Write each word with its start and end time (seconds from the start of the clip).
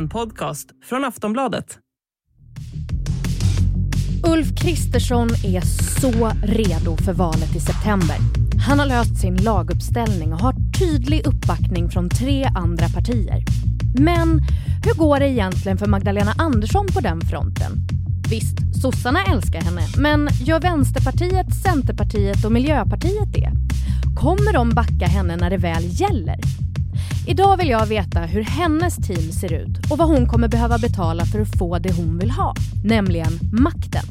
En 0.00 0.08
podcast 0.08 0.66
från 0.84 1.04
Aftonbladet. 1.04 1.78
Ulf 4.26 4.56
Kristersson 4.56 5.28
är 5.28 5.60
så 6.00 6.30
redo 6.42 6.96
för 6.96 7.12
valet 7.12 7.56
i 7.56 7.60
september. 7.60 8.16
Han 8.66 8.78
har 8.78 8.86
löst 8.86 9.20
sin 9.20 9.36
laguppställning 9.36 10.32
och 10.32 10.40
har 10.40 10.54
tydlig 10.78 11.26
uppbackning 11.26 11.90
från 11.90 12.08
tre 12.08 12.44
andra 12.44 12.88
partier. 12.88 13.44
Men 13.98 14.40
hur 14.84 14.94
går 14.98 15.18
det 15.18 15.28
egentligen 15.28 15.78
för 15.78 15.86
Magdalena 15.86 16.32
Andersson 16.38 16.86
på 16.86 17.00
den 17.00 17.20
fronten? 17.20 17.72
Visst, 18.30 18.82
sossarna 18.82 19.24
älskar 19.24 19.60
henne, 19.60 19.86
men 19.98 20.28
gör 20.44 20.60
Vänsterpartiet, 20.60 21.54
Centerpartiet 21.62 22.44
och 22.44 22.52
Miljöpartiet 22.52 23.32
det? 23.32 23.50
Kommer 24.20 24.52
de 24.52 24.70
backa 24.70 25.06
henne 25.06 25.36
när 25.36 25.50
det 25.50 25.58
väl 25.58 26.00
gäller? 26.00 26.40
Idag 27.30 27.56
vill 27.56 27.68
jag 27.68 27.86
veta 27.86 28.20
hur 28.20 28.42
hennes 28.42 28.96
team 28.96 29.32
ser 29.32 29.52
ut 29.52 29.90
och 29.90 29.98
vad 29.98 30.08
hon 30.08 30.26
kommer 30.26 30.48
behöva 30.48 30.78
betala 30.78 31.24
för 31.24 31.40
att 31.40 31.58
få 31.58 31.78
det 31.78 31.92
hon 31.92 32.18
vill 32.18 32.30
ha, 32.30 32.54
nämligen 32.84 33.32
makten. 33.52 34.02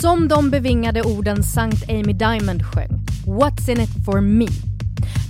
Som 0.00 0.28
de 0.28 0.50
bevingade 0.50 1.02
orden 1.02 1.42
Sankt 1.42 1.90
Amy 1.90 2.12
Diamond 2.12 2.62
sjöng, 2.66 2.90
What's 3.26 3.70
in 3.70 3.80
it 3.80 4.04
for 4.04 4.20
me? 4.20 4.46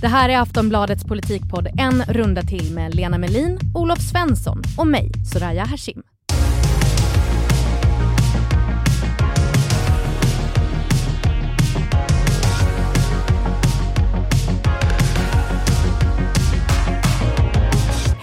Det 0.01 0.07
här 0.07 0.29
är 0.29 0.39
Aftonbladets 0.39 1.03
politikpodd 1.03 1.67
En 1.77 2.03
runda 2.07 2.41
till 2.41 2.73
med 2.73 2.95
Lena 2.95 3.17
Melin, 3.17 3.59
Olof 3.75 3.99
Svensson 3.99 4.61
och 4.77 4.87
mig, 4.87 5.11
Soraya 5.33 5.65
Hashim. 5.65 6.03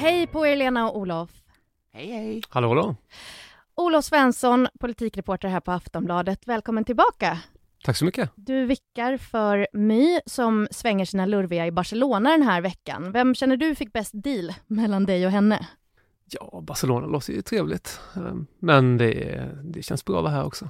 Hej 0.04 0.26
på 0.26 0.46
er 0.46 0.56
Lena 0.56 0.90
och 0.90 0.98
Olof. 0.98 1.30
Hej 1.92 2.06
hej. 2.06 2.42
Hallå, 2.48 2.68
hallå. 2.68 2.96
Olof 3.74 4.04
Svensson, 4.04 4.68
politikreporter 4.80 5.48
här 5.48 5.60
på 5.60 5.72
Aftonbladet. 5.72 6.46
Välkommen 6.46 6.84
tillbaka. 6.84 7.38
Tack 7.84 7.96
så 7.96 8.04
mycket. 8.04 8.30
Du 8.34 8.66
vickar 8.66 9.16
för 9.16 9.68
My 9.72 10.20
som 10.26 10.68
svänger 10.70 11.04
sina 11.04 11.26
lurviga 11.26 11.66
i 11.66 11.70
Barcelona 11.70 12.30
den 12.30 12.42
här 12.42 12.60
veckan. 12.60 13.12
Vem 13.12 13.34
känner 13.34 13.56
du 13.56 13.74
fick 13.74 13.92
bäst 13.92 14.10
deal 14.14 14.54
mellan 14.66 15.04
dig 15.06 15.26
och 15.26 15.32
henne? 15.32 15.66
Ja, 16.30 16.60
Barcelona 16.62 17.06
låter 17.06 17.32
ju 17.32 17.42
trevligt. 17.42 18.00
Ehm, 18.16 18.46
Men 18.58 18.96
det, 18.98 19.42
det 19.64 19.82
känns 19.82 20.04
bra 20.04 20.16
att 20.18 20.22
vara 20.24 20.32
här 20.34 20.44
också. 20.46 20.68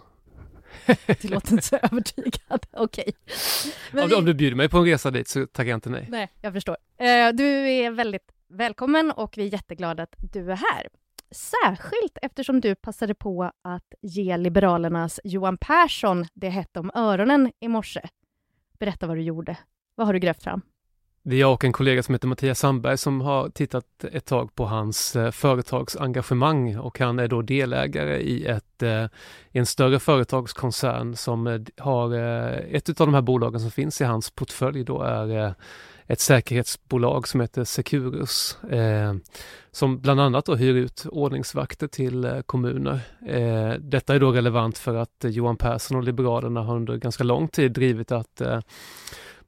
Du 1.22 1.28
låter 1.28 1.52
inte 1.52 1.64
så 1.66 1.76
övertygad. 1.76 2.66
Okej. 2.72 3.12
Men 3.92 4.02
Om, 4.04 4.08
vi- 4.08 4.14
om 4.14 4.24
du 4.24 4.34
bjuder 4.34 4.56
mig 4.56 4.68
på 4.68 4.78
en 4.78 4.84
resa 4.84 5.10
dit 5.10 5.28
så 5.28 5.46
tackar 5.46 5.70
jag 5.70 5.76
inte 5.76 5.90
nej. 5.90 6.06
Nej, 6.10 6.32
jag 6.40 6.52
förstår. 6.52 6.76
Eh, 6.98 7.28
Du 7.34 7.44
är 7.70 7.90
väldigt 7.90 8.33
välkommen 8.48 9.10
och 9.10 9.34
vi 9.36 9.46
är 9.46 9.52
jätteglada 9.52 10.02
att 10.02 10.14
du 10.32 10.52
är 10.52 10.56
här. 10.56 10.88
Särskilt 11.30 12.18
eftersom 12.22 12.60
du 12.60 12.74
passade 12.74 13.14
på 13.14 13.50
att 13.62 13.94
ge 14.02 14.36
Liberalernas 14.36 15.20
Johan 15.24 15.58
Persson 15.58 16.26
det 16.34 16.48
hett 16.48 16.76
om 16.76 16.90
öronen 16.94 17.52
i 17.60 17.68
morse. 17.68 18.00
Berätta 18.78 19.06
vad 19.06 19.16
du 19.16 19.22
gjorde. 19.22 19.58
Vad 19.94 20.06
har 20.06 20.14
du 20.14 20.20
grävt 20.20 20.42
fram? 20.42 20.62
Det 21.26 21.36
är 21.36 21.40
jag 21.40 21.52
och 21.52 21.64
en 21.64 21.72
kollega 21.72 22.02
som 22.02 22.14
heter 22.14 22.28
Mattias 22.28 22.58
Sandberg 22.58 22.98
som 22.98 23.20
har 23.20 23.48
tittat 23.48 24.04
ett 24.12 24.26
tag 24.26 24.54
på 24.54 24.64
hans 24.64 25.16
eh, 25.16 25.30
företagsengagemang 25.30 26.78
och 26.78 26.98
han 26.98 27.18
är 27.18 27.28
då 27.28 27.42
delägare 27.42 28.16
i 28.16 28.46
ett, 28.46 28.82
eh, 28.82 29.06
en 29.50 29.66
större 29.66 29.98
företagskoncern 29.98 31.16
som 31.16 31.46
eh, 31.46 31.60
har, 31.78 32.14
ett 32.74 32.88
av 32.88 33.06
de 33.06 33.14
här 33.14 33.22
bolagen 33.22 33.60
som 33.60 33.70
finns 33.70 34.00
i 34.00 34.04
hans 34.04 34.30
portfölj 34.30 34.84
då 34.84 35.02
är 35.02 35.54
ett 36.06 36.20
säkerhetsbolag 36.20 37.28
som 37.28 37.40
heter 37.40 37.64
Securus 37.64 38.58
eh, 38.62 39.14
som 39.70 40.00
bland 40.00 40.20
annat 40.20 40.44
då 40.44 40.54
hyr 40.54 40.74
ut 40.74 41.06
ordningsvakter 41.10 41.86
till 41.86 42.24
eh, 42.24 42.40
kommuner. 42.40 43.00
Eh, 43.26 43.72
detta 43.80 44.14
är 44.14 44.20
då 44.20 44.32
relevant 44.32 44.78
för 44.78 44.94
att 44.94 45.24
eh, 45.24 45.30
Johan 45.30 45.56
Persson 45.56 45.96
och 45.96 46.04
Liberalerna 46.04 46.62
har 46.62 46.76
under 46.76 46.96
ganska 46.96 47.24
lång 47.24 47.48
tid 47.48 47.72
drivit 47.72 48.12
att 48.12 48.40
eh, 48.40 48.60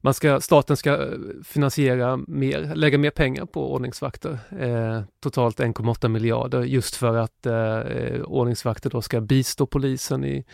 man 0.00 0.15
ska, 0.15 0.41
staten 0.41 0.77
ska 0.77 0.93
eh, 0.93 1.19
finansiera 1.45 2.16
mer, 2.16 2.75
lägga 2.75 2.99
mer 2.99 3.11
pengar 3.11 3.47
på 3.47 3.72
ordningsvakter. 3.72 4.39
Eh, 4.59 5.03
totalt 5.22 5.61
1,8 5.61 6.09
miljarder 6.09 6.62
just 6.62 6.97
för 6.97 7.16
att 7.16 7.47
eh, 7.47 7.78
eh, 7.78 8.22
ordningsvakter 8.22 8.91
då 8.91 9.03
ska 9.03 9.21
bistå 9.21 9.66
polisen 9.66 10.25
i, 10.25 10.45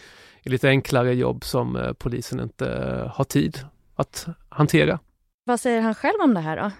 i 0.42 0.48
lite 0.48 0.68
enklare 0.68 1.14
jobb 1.14 1.44
som 1.44 1.76
eh, 1.76 1.92
polisen 1.92 2.40
inte 2.40 2.66
eh, 2.66 3.06
har 3.16 3.24
tid 3.24 3.58
att 3.94 4.26
hantera. 4.48 4.98
Vad 5.44 5.60
säger 5.60 5.80
han 5.80 5.94
själv 5.94 6.20
om 6.24 6.34
det 6.34 6.40
här 6.40 6.56
då? 6.56 6.70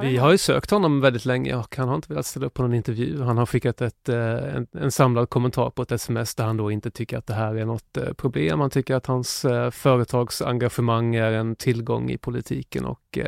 Vi 0.00 0.16
har 0.16 0.30
ju 0.32 0.38
sökt 0.38 0.70
honom 0.70 1.00
väldigt 1.00 1.24
länge 1.24 1.56
och 1.56 1.76
han 1.76 1.88
har 1.88 1.94
inte 1.94 2.08
velat 2.08 2.26
ställa 2.26 2.46
upp 2.46 2.54
på 2.54 2.62
någon 2.62 2.74
intervju. 2.74 3.22
Han 3.22 3.38
har 3.38 3.46
skickat 3.46 3.80
ett, 3.80 4.08
eh, 4.08 4.56
en, 4.56 4.66
en 4.72 4.90
samlad 4.90 5.30
kommentar 5.30 5.70
på 5.70 5.82
ett 5.82 5.92
sms 5.92 6.34
där 6.34 6.44
han 6.44 6.56
då 6.56 6.70
inte 6.70 6.90
tycker 6.90 7.18
att 7.18 7.26
det 7.26 7.34
här 7.34 7.54
är 7.54 7.64
något 7.64 7.96
eh, 7.96 8.12
problem. 8.12 8.60
Han 8.60 8.70
tycker 8.70 8.94
att 8.94 9.06
hans 9.06 9.44
eh, 9.44 9.70
företagsengagemang 9.70 11.14
är 11.14 11.32
en 11.32 11.56
tillgång 11.56 12.10
i 12.10 12.18
politiken 12.18 12.84
och 12.84 13.18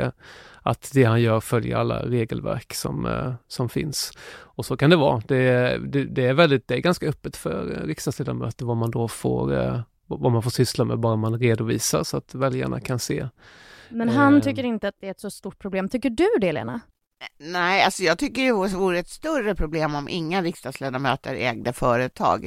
att 0.63 0.91
det 0.95 1.05
han 1.05 1.23
gör 1.23 1.41
följer 1.41 1.77
alla 1.77 2.03
regelverk 2.03 2.75
som, 2.75 3.09
som 3.49 3.69
finns. 3.69 4.13
Och 4.31 4.67
så 4.67 4.77
kan 4.77 4.91
det 4.91 4.97
vara. 4.97 5.23
Det, 5.29 5.79
det, 5.87 6.05
det 6.05 6.27
är 6.27 6.35
väldigt, 6.35 6.69
det 6.69 6.75
är 6.75 6.81
ganska 6.81 7.09
öppet 7.09 7.37
för 7.37 7.83
riksdagsledamöter 7.85 8.67
vad 8.67 8.77
man 8.77 8.91
då 8.91 9.09
får 9.09 9.83
vad 10.07 10.33
man 10.33 10.43
får 10.43 10.51
syssla 10.51 10.85
med 10.85 10.99
bara 10.99 11.17
man 11.17 11.39
redovisar 11.39 12.05
så 12.05 12.17
att 12.17 12.35
väljarna 12.35 12.81
kan 12.81 12.99
se. 12.99 13.29
Men 13.91 14.09
han 14.09 14.37
Eh. 14.37 14.43
tycker 14.43 14.65
inte 14.65 14.89
att 14.89 14.95
det 15.01 15.07
är 15.07 15.11
ett 15.11 15.21
så 15.21 15.31
stort 15.31 15.59
problem. 15.59 15.89
Tycker 15.89 16.11
du 16.11 16.29
det, 16.41 16.53
Lena? 16.53 16.81
Nej, 17.39 17.83
alltså 17.83 18.03
jag 18.03 18.19
tycker 18.19 18.43
det 18.45 18.77
vore 18.77 18.99
ett 18.99 19.09
större 19.09 19.55
problem 19.55 19.95
om 19.95 20.09
inga 20.09 20.43
riksdagsledamöter 20.43 21.35
ägde 21.35 21.73
företag. 21.73 22.47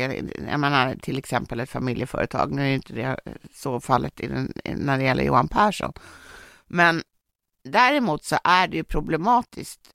Jag 0.49 0.59
menar 0.59 0.95
till 0.95 1.17
exempel 1.17 1.59
ett 1.59 1.69
familjeföretag. 1.69 2.51
Nu 2.51 2.61
är 2.61 2.73
inte 2.75 2.93
det 2.93 3.19
så 3.53 3.79
fallet 3.79 4.15
den, 4.15 4.53
när 4.65 4.97
det 4.97 5.03
gäller 5.03 5.23
Johan 5.23 5.47
Persson. 5.47 5.93
Men 6.67 7.01
däremot 7.63 8.23
så 8.23 8.37
är 8.43 8.67
det 8.67 8.77
ju 8.77 8.83
problematiskt 8.83 9.93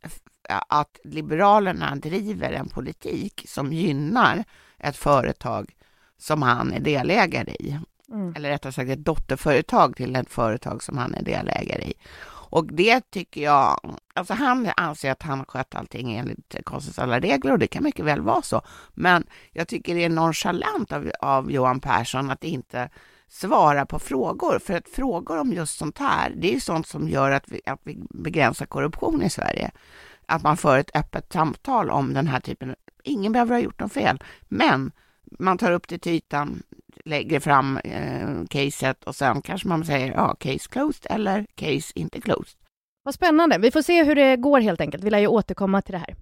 att 0.69 0.99
Liberalerna 1.05 1.97
driver 1.97 2.53
en 2.53 2.69
politik 2.69 3.45
som 3.49 3.73
gynnar 3.73 4.45
ett 4.79 4.97
företag 4.97 5.75
som 6.19 6.43
han 6.43 6.73
är 6.73 6.81
delägare 6.81 7.51
i. 7.53 7.79
Mm. 8.13 8.35
eller 8.37 8.49
rättare 8.49 8.73
sagt 8.73 8.91
ett 8.91 9.05
dotterföretag 9.05 9.97
till 9.97 10.17
ett 10.17 10.31
företag 10.31 10.83
som 10.83 10.99
han 10.99 11.15
är 11.15 11.23
delägare 11.23 11.85
i. 11.85 11.95
Och 12.49 12.67
det 12.73 13.11
tycker 13.11 13.41
jag, 13.43 13.97
alltså 14.15 14.35
han 14.35 14.71
anser 14.77 15.11
att 15.11 15.23
han 15.23 15.39
har 15.39 15.47
skött 15.47 15.75
allting 15.75 16.17
enligt 16.17 16.57
konstens 16.65 16.99
alla 16.99 17.21
regler 17.21 17.53
och 17.53 17.59
det 17.59 17.67
kan 17.67 17.85
mycket 17.85 18.05
väl 18.05 18.21
vara 18.21 18.43
så. 18.43 18.63
Men 18.95 19.27
jag 19.53 19.69
tycker 19.69 19.95
det 19.95 20.05
är 20.05 20.09
nonchalant 20.09 20.93
av, 20.93 21.11
av 21.21 21.53
Johan 21.53 21.81
Persson 21.81 22.31
att 22.31 22.45
inte 22.45 22.91
svara 23.29 23.87
på 23.87 23.99
frågor. 23.99 24.59
För 24.59 24.75
att 24.75 24.89
frågor 24.89 25.39
om 25.39 25.53
just 25.53 25.79
sånt 25.79 25.99
här, 25.99 26.33
det 26.37 26.49
är 26.49 26.53
ju 26.53 26.61
sånt 26.61 26.87
som 26.87 27.09
gör 27.09 27.31
att 27.31 27.49
vi, 27.49 27.61
att 27.67 27.81
vi 27.83 27.99
begränsar 28.11 28.67
korruption 28.67 29.23
i 29.23 29.31
Sverige. 29.31 29.71
Att 30.27 30.43
man 30.43 30.57
för 30.57 30.79
ett 30.79 30.97
öppet 30.97 31.33
samtal 31.33 31.91
om 31.91 32.15
den 32.15 32.27
här 32.27 32.41
typen. 32.41 32.75
Ingen 33.03 33.33
behöver 33.33 33.55
ha 33.55 33.61
gjort 33.61 33.81
något 33.81 33.93
fel, 33.93 34.23
men 34.49 34.93
man 35.39 35.59
tar 35.59 35.73
upp 35.73 35.89
det 35.89 35.99
till 35.99 36.13
ytan, 36.13 36.63
lägger 37.05 37.41
fram 37.41 37.77
eh, 37.77 38.29
caset 38.51 39.05
och 39.05 39.15
sen 39.17 39.43
kanske 39.43 39.69
man 39.69 39.85
säger 39.85 40.13
ja, 40.13 40.35
case 40.35 40.69
closed 40.71 41.07
eller 41.11 41.47
case 41.55 41.93
inte 41.95 42.21
closed. 42.21 42.59
Vad 43.03 43.15
spännande. 43.15 43.59
Vi 43.59 43.71
får 43.71 43.83
se 43.83 44.05
hur 44.05 44.15
det 44.15 44.37
går 44.37 44.61
helt 44.61 44.81
enkelt. 44.81 45.05
Vi 45.05 45.11
lär 45.11 45.19
ju 45.19 45.27
återkomma 45.27 45.83
till 45.83 45.93
det 45.93 45.99
här. 45.99 46.17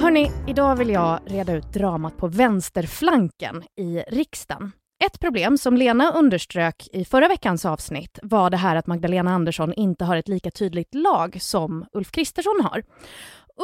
Hörni, 0.00 0.30
idag 0.46 0.76
vill 0.76 0.90
jag 0.90 1.20
reda 1.26 1.52
ut 1.52 1.72
dramat 1.72 2.16
på 2.16 2.28
vänsterflanken 2.28 3.62
i 3.76 3.98
riksdagen. 4.08 4.72
Ett 5.06 5.20
problem 5.20 5.58
som 5.58 5.76
Lena 5.76 6.12
underströk 6.12 6.88
i 6.92 7.04
förra 7.04 7.28
veckans 7.28 7.64
avsnitt 7.64 8.18
var 8.22 8.50
det 8.50 8.56
här 8.56 8.76
att 8.76 8.86
Magdalena 8.86 9.34
Andersson 9.34 9.72
inte 9.72 10.04
har 10.04 10.16
ett 10.16 10.28
lika 10.28 10.50
tydligt 10.50 10.94
lag 10.94 11.36
som 11.40 11.86
Ulf 11.92 12.10
Kristersson 12.10 12.60
har. 12.62 12.82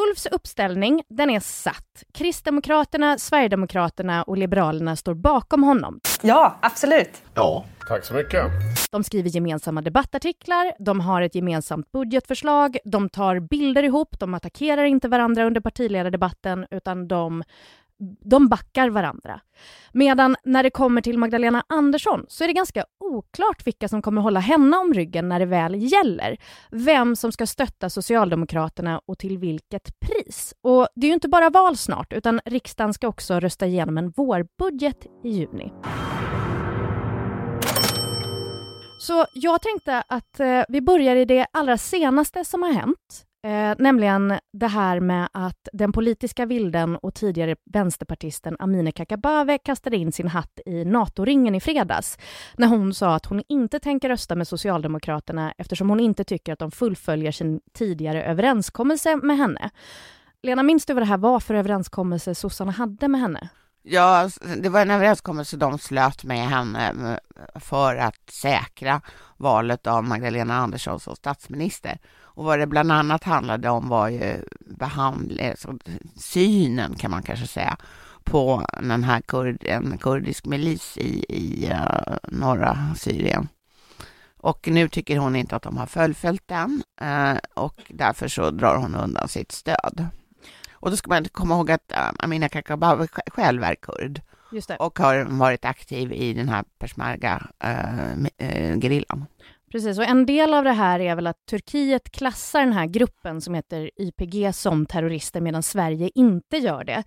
Ulfs 0.08 0.26
uppställning, 0.26 1.02
den 1.08 1.30
är 1.30 1.40
satt. 1.40 2.04
Kristdemokraterna, 2.14 3.18
Sverigedemokraterna 3.18 4.22
och 4.22 4.36
Liberalerna 4.36 4.96
står 4.96 5.14
bakom 5.14 5.62
honom. 5.62 6.00
Ja, 6.22 6.58
absolut. 6.62 7.22
Ja. 7.34 7.64
Tack 7.88 8.04
så 8.04 8.14
mycket. 8.14 8.44
De 8.90 9.04
skriver 9.04 9.30
gemensamma 9.30 9.82
debattartiklar, 9.82 10.72
de 10.78 11.00
har 11.00 11.22
ett 11.22 11.34
gemensamt 11.34 11.92
budgetförslag, 11.92 12.76
de 12.84 13.08
tar 13.08 13.40
bilder 13.40 13.82
ihop, 13.82 14.18
de 14.18 14.34
attackerar 14.34 14.84
inte 14.84 15.08
varandra 15.08 15.44
under 15.44 15.60
partiledardebatten 15.60 16.66
utan 16.70 17.08
de, 17.08 17.42
de 18.20 18.48
backar 18.48 18.88
varandra. 18.88 19.40
Medan 19.92 20.36
när 20.44 20.62
det 20.62 20.70
kommer 20.70 21.00
till 21.00 21.18
Magdalena 21.18 21.64
Andersson 21.68 22.24
så 22.28 22.44
är 22.44 22.48
det 22.48 22.54
ganska 22.54 22.84
oklart 23.00 23.66
vilka 23.66 23.88
som 23.88 24.02
kommer 24.02 24.22
hålla 24.22 24.40
henne 24.40 24.76
om 24.76 24.94
ryggen 24.94 25.28
när 25.28 25.38
det 25.38 25.46
väl 25.46 25.92
gäller. 25.92 26.36
Vem 26.70 27.16
som 27.16 27.32
ska 27.32 27.46
stötta 27.46 27.90
Socialdemokraterna 27.90 29.00
och 29.06 29.18
till 29.18 29.38
vilket 29.38 30.00
pris. 30.00 30.54
Och 30.62 30.88
det 30.94 31.06
är 31.06 31.08
ju 31.08 31.14
inte 31.14 31.28
bara 31.28 31.50
val 31.50 31.76
snart 31.76 32.12
utan 32.12 32.40
riksdagen 32.44 32.94
ska 32.94 33.08
också 33.08 33.40
rösta 33.40 33.66
igenom 33.66 33.98
en 33.98 34.10
vårbudget 34.10 35.06
i 35.24 35.28
juni. 35.30 35.72
Så 38.98 39.26
jag 39.34 39.62
tänkte 39.62 40.02
att 40.08 40.40
eh, 40.40 40.62
vi 40.68 40.80
börjar 40.80 41.16
i 41.16 41.24
det 41.24 41.46
allra 41.52 41.78
senaste 41.78 42.44
som 42.44 42.62
har 42.62 42.72
hänt. 42.72 43.26
Eh, 43.44 43.74
nämligen 43.78 44.38
det 44.52 44.66
här 44.66 45.00
med 45.00 45.28
att 45.32 45.68
den 45.72 45.92
politiska 45.92 46.46
vilden 46.46 46.96
och 46.96 47.14
tidigare 47.14 47.56
vänsterpartisten 47.64 48.56
Amineh 48.58 48.92
Kakabaveh 48.92 49.58
kastade 49.64 49.96
in 49.96 50.12
sin 50.12 50.28
hatt 50.28 50.60
i 50.66 50.84
NATO-ringen 50.84 51.54
i 51.54 51.60
fredags 51.60 52.18
när 52.56 52.66
hon 52.66 52.94
sa 52.94 53.14
att 53.14 53.26
hon 53.26 53.42
inte 53.48 53.80
tänker 53.80 54.08
rösta 54.08 54.34
med 54.34 54.48
Socialdemokraterna 54.48 55.54
eftersom 55.58 55.88
hon 55.88 56.00
inte 56.00 56.24
tycker 56.24 56.52
att 56.52 56.58
de 56.58 56.70
fullföljer 56.70 57.32
sin 57.32 57.60
tidigare 57.72 58.24
överenskommelse 58.24 59.16
med 59.16 59.36
henne. 59.36 59.70
Lena, 60.42 60.62
minns 60.62 60.86
du 60.86 60.94
vad 60.94 61.02
det 61.02 61.06
här 61.06 61.18
var 61.18 61.40
för 61.40 61.54
överenskommelse 61.54 62.34
sossarna 62.34 62.72
hade 62.72 63.08
med 63.08 63.20
henne? 63.20 63.48
Ja, 63.82 64.02
alltså, 64.02 64.40
det 64.44 64.68
var 64.68 64.80
en 64.80 64.90
överenskommelse 64.90 65.56
de 65.56 65.78
slöt 65.78 66.24
med 66.24 66.48
henne 66.48 66.88
eh, 66.88 67.60
för 67.60 67.96
att 67.96 68.30
säkra 68.30 69.00
valet 69.36 69.86
av 69.86 70.04
Magdalena 70.04 70.56
Andersson 70.56 71.00
som 71.00 71.16
statsminister. 71.16 71.98
Och 72.34 72.44
vad 72.44 72.58
det 72.58 72.66
bland 72.66 72.92
annat 72.92 73.24
handlade 73.24 73.70
om 73.70 73.88
var 73.88 74.08
ju 74.08 74.44
behandling, 74.60 75.46
eh, 75.46 75.54
synen 76.16 76.94
kan 76.94 77.10
man 77.10 77.22
kanske 77.22 77.46
säga, 77.46 77.76
på 78.24 78.66
den 78.82 79.04
här 79.04 79.20
kurd, 79.20 79.64
en 79.64 79.98
kurdisk 79.98 80.46
milis 80.46 80.98
i, 80.98 81.24
i 81.28 81.70
uh, 81.70 82.16
norra 82.28 82.94
Syrien. 82.96 83.48
Och 84.36 84.68
nu 84.68 84.88
tycker 84.88 85.18
hon 85.18 85.36
inte 85.36 85.56
att 85.56 85.62
de 85.62 85.76
har 85.76 85.86
fullföljt 85.86 86.48
den 86.48 86.82
uh, 87.02 87.38
och 87.54 87.80
därför 87.88 88.28
så 88.28 88.50
drar 88.50 88.76
hon 88.76 88.94
undan 88.94 89.28
sitt 89.28 89.52
stöd. 89.52 90.06
Och 90.82 90.90
då 90.90 90.96
ska 90.96 91.08
man 91.08 91.24
komma 91.24 91.54
ihåg 91.54 91.70
att 91.70 91.92
uh, 91.92 92.10
Amineh 92.18 92.48
Kakabaveh 92.48 93.08
själv 93.26 93.62
är 93.62 93.74
kurd 93.74 94.20
och 94.78 94.98
har 94.98 95.38
varit 95.38 95.64
aktiv 95.64 96.12
i 96.12 96.34
den 96.34 96.48
här 96.48 96.64
peshmerga-gerillan. 96.78 99.18
Uh, 99.18 99.24
Precis, 99.72 99.98
och 99.98 100.04
en 100.04 100.26
del 100.26 100.54
av 100.54 100.64
det 100.64 100.72
här 100.72 101.00
är 101.00 101.14
väl 101.14 101.26
att 101.26 101.46
Turkiet 101.46 102.10
klassar 102.10 102.60
den 102.60 102.72
här 102.72 102.86
gruppen 102.86 103.40
som 103.40 103.54
heter 103.54 103.90
YPG 103.96 104.54
som 104.54 104.86
terrorister 104.86 105.40
medan 105.40 105.62
Sverige 105.62 106.10
inte 106.14 106.56
gör 106.56 106.84
det. 106.84 107.02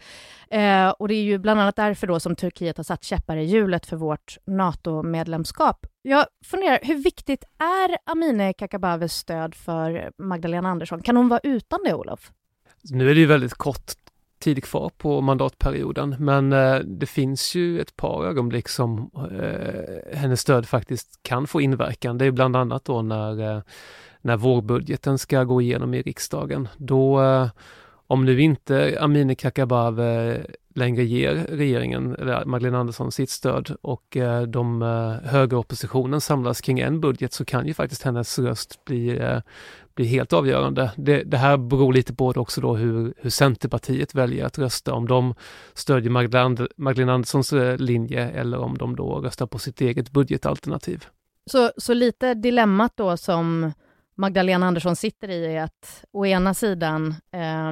Eh, 0.57 0.89
och 0.89 1.07
det 1.07 1.15
är 1.15 1.23
ju 1.23 1.37
bland 1.37 1.59
annat 1.59 1.75
därför 1.75 2.07
då 2.07 2.19
som 2.19 2.35
Turkiet 2.35 2.77
har 2.77 2.83
satt 2.83 3.03
käppar 3.03 3.37
i 3.37 3.43
hjulet 3.43 3.85
för 3.85 3.97
vårt 3.97 4.37
NATO-medlemskap. 4.45 5.85
Jag 6.01 6.25
funderar, 6.45 6.79
hur 6.81 6.95
viktigt 6.95 7.43
är 7.59 8.11
Amineh 8.11 8.53
Kakabavehs 8.57 9.13
stöd 9.13 9.55
för 9.55 10.11
Magdalena 10.17 10.69
Andersson? 10.69 11.01
Kan 11.01 11.17
hon 11.17 11.29
vara 11.29 11.39
utan 11.43 11.79
det, 11.83 11.93
Olof? 11.93 12.31
Nu 12.89 13.09
är 13.09 13.13
det 13.13 13.19
ju 13.19 13.25
väldigt 13.25 13.53
kort 13.53 13.91
tid 14.39 14.63
kvar 14.63 14.91
på 14.97 15.21
mandatperioden, 15.21 16.15
men 16.19 16.53
eh, 16.53 16.79
det 16.79 17.05
finns 17.05 17.55
ju 17.55 17.81
ett 17.81 17.95
par 17.95 18.25
ögonblick 18.25 18.67
som 18.67 19.11
eh, 19.15 20.17
hennes 20.17 20.41
stöd 20.41 20.67
faktiskt 20.67 21.19
kan 21.21 21.47
få 21.47 21.61
inverkan. 21.61 22.17
Det 22.17 22.25
är 22.25 22.31
bland 22.31 22.55
annat 22.55 22.85
då 22.85 23.01
när, 23.01 23.55
eh, 23.55 23.61
när 24.21 24.37
vårbudgeten 24.37 25.17
ska 25.17 25.43
gå 25.43 25.61
igenom 25.61 25.93
i 25.93 26.01
riksdagen. 26.01 26.67
Då, 26.77 27.21
eh, 27.21 27.49
om 28.07 28.25
nu 28.25 28.41
inte 28.41 28.97
Amineh 28.99 29.35
Kakabaveh 29.35 30.41
längre 30.75 31.03
ger 31.03 31.35
regeringen, 31.35 32.15
eller 32.15 32.45
Magdalena 32.45 32.79
Andersson, 32.79 33.11
sitt 33.11 33.29
stöd 33.29 33.75
och 33.81 34.17
eh, 34.17 34.41
de 34.41 34.81
eh, 34.81 35.29
högeroppositionen 35.29 36.21
samlas 36.21 36.61
kring 36.61 36.79
en 36.79 37.01
budget 37.01 37.33
så 37.33 37.45
kan 37.45 37.67
ju 37.67 37.73
faktiskt 37.73 38.03
hennes 38.03 38.39
röst 38.39 38.85
bli, 38.85 39.17
eh, 39.17 39.39
bli 39.95 40.05
helt 40.05 40.33
avgörande. 40.33 40.91
Det, 40.95 41.23
det, 41.23 41.37
här 41.37 41.57
beror 41.57 41.93
lite 41.93 42.13
på 42.13 42.27
också 42.27 42.61
då 42.61 42.75
hur, 42.75 43.13
hur 43.17 43.29
Centerpartiet 43.29 44.15
väljer 44.15 44.45
att 44.45 44.57
rösta, 44.57 44.93
om 44.93 45.07
de 45.07 45.35
stödjer 45.73 46.11
Magdalena, 46.77 47.13
Anderssons 47.13 47.53
linje 47.77 48.29
eller 48.29 48.57
om 48.57 48.77
de 48.77 48.95
då 48.95 49.19
röstar 49.19 49.45
på 49.47 49.59
sitt 49.59 49.81
eget 49.81 50.11
budgetalternativ. 50.11 51.05
Så, 51.51 51.71
så 51.77 51.93
lite 51.93 52.33
dilemmat 52.33 52.93
då 52.95 53.17
som 53.17 53.71
Magdalena 54.17 54.67
Andersson 54.67 54.95
sitter 54.95 55.29
i 55.29 55.55
är 55.55 55.63
att 55.63 56.05
å 56.11 56.25
ena 56.25 56.53
sidan 56.53 57.15
eh, 57.31 57.71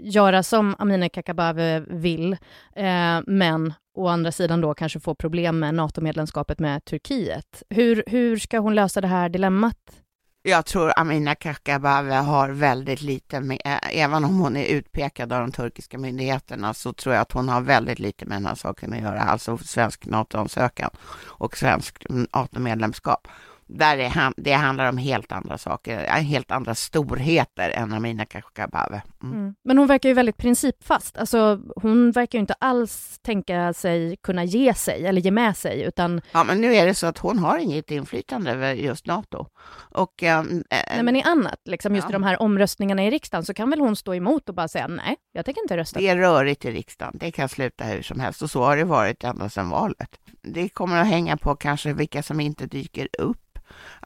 göra 0.00 0.42
som 0.42 0.74
Amineh 0.78 1.08
Kakabaveh 1.08 1.82
vill, 1.86 2.32
eh, 2.76 3.20
men 3.26 3.74
å 3.94 4.08
andra 4.08 4.32
sidan 4.32 4.60
då 4.60 4.74
kanske 4.74 5.00
få 5.00 5.14
problem 5.14 5.58
med 5.58 5.74
NATO-medlemskapet 5.74 6.58
med 6.58 6.84
Turkiet. 6.84 7.62
Hur, 7.70 8.04
hur 8.06 8.36
ska 8.36 8.58
hon 8.58 8.74
lösa 8.74 9.00
det 9.00 9.08
här 9.08 9.28
dilemmat? 9.28 10.02
Jag 10.42 10.66
tror 10.66 10.92
Amina 10.96 11.34
Kakabaveh 11.34 12.24
har 12.24 12.48
väldigt 12.48 13.02
lite 13.02 13.40
med, 13.40 13.60
eh, 13.64 13.98
även 14.02 14.24
om 14.24 14.38
hon 14.38 14.56
är 14.56 14.66
utpekad 14.66 15.32
av 15.32 15.40
de 15.40 15.52
turkiska 15.52 15.98
myndigheterna, 15.98 16.74
så 16.74 16.92
tror 16.92 17.14
jag 17.14 17.22
att 17.22 17.32
hon 17.32 17.48
har 17.48 17.60
väldigt 17.60 17.98
lite 17.98 18.26
med 18.26 18.36
den 18.36 18.46
här 18.46 18.54
saken 18.54 18.92
att 18.92 19.00
göra, 19.00 19.20
alltså 19.20 19.58
svensk 19.58 20.06
NATO-ansökan 20.06 20.90
och 21.20 21.56
svensk 21.56 22.06
mm, 22.10 22.26
NATO-medlemskap 22.32 23.28
där 23.68 23.98
är, 23.98 24.32
det 24.36 24.52
handlar 24.52 24.88
om 24.88 24.98
helt 24.98 25.32
andra 25.32 25.58
saker, 25.58 26.04
eh, 26.04 26.22
helt 26.22 26.50
andra 26.50 26.74
storheter 26.74 27.70
än 27.70 27.92
Amina 27.92 28.24
Kakabaveh. 28.24 29.02
Mm. 29.22 29.38
Mm. 29.38 29.54
Men 29.64 29.78
hon 29.78 29.86
verkar 29.86 30.08
ju 30.08 30.14
väldigt 30.14 30.36
principfast. 30.36 31.18
Alltså, 31.18 31.60
hon 31.76 32.10
verkar 32.10 32.38
ju 32.38 32.40
inte 32.40 32.54
alls 32.54 33.18
tänka 33.22 33.72
sig 33.72 34.16
kunna 34.22 34.44
ge 34.44 34.74
sig 34.74 35.06
eller 35.06 35.20
ge 35.20 35.30
med 35.30 35.56
sig, 35.56 35.82
utan... 35.82 36.20
Ja, 36.32 36.44
men 36.44 36.60
nu 36.60 36.74
är 36.74 36.86
det 36.86 36.94
så 36.94 37.06
att 37.06 37.18
hon 37.18 37.38
har 37.38 37.58
inget 37.58 37.90
inflytande 37.90 38.50
över 38.50 38.74
just 38.74 39.06
Nato. 39.06 39.46
Och, 39.90 40.22
ähm, 40.22 40.64
nej, 40.70 41.02
men 41.02 41.16
i 41.16 41.22
annat, 41.22 41.60
liksom 41.64 41.94
just 41.94 42.04
ja. 42.04 42.10
i 42.10 42.12
de 42.12 42.22
här 42.22 42.42
omröstningarna 42.42 43.04
i 43.04 43.10
riksdagen, 43.10 43.44
så 43.44 43.54
kan 43.54 43.70
väl 43.70 43.80
hon 43.80 43.96
stå 43.96 44.14
emot 44.14 44.48
och 44.48 44.54
bara 44.54 44.68
säga 44.68 44.88
nej, 44.88 45.16
jag 45.32 45.44
tänker 45.44 45.62
inte 45.62 45.76
rösta. 45.76 46.00
Det 46.00 46.08
är 46.08 46.16
rörigt 46.16 46.64
i 46.64 46.70
riksdagen, 46.70 47.18
det 47.20 47.30
kan 47.30 47.48
sluta 47.48 47.84
hur 47.84 48.02
som 48.02 48.20
helst 48.20 48.42
och 48.42 48.50
så 48.50 48.64
har 48.64 48.76
det 48.76 48.84
varit 48.84 49.24
ända 49.24 49.48
sedan 49.48 49.68
valet. 49.68 50.20
Det 50.42 50.68
kommer 50.68 51.00
att 51.00 51.06
hänga 51.06 51.36
på 51.36 51.56
kanske 51.56 51.92
vilka 51.92 52.22
som 52.22 52.40
inte 52.40 52.66
dyker 52.66 53.08
upp 53.18 53.38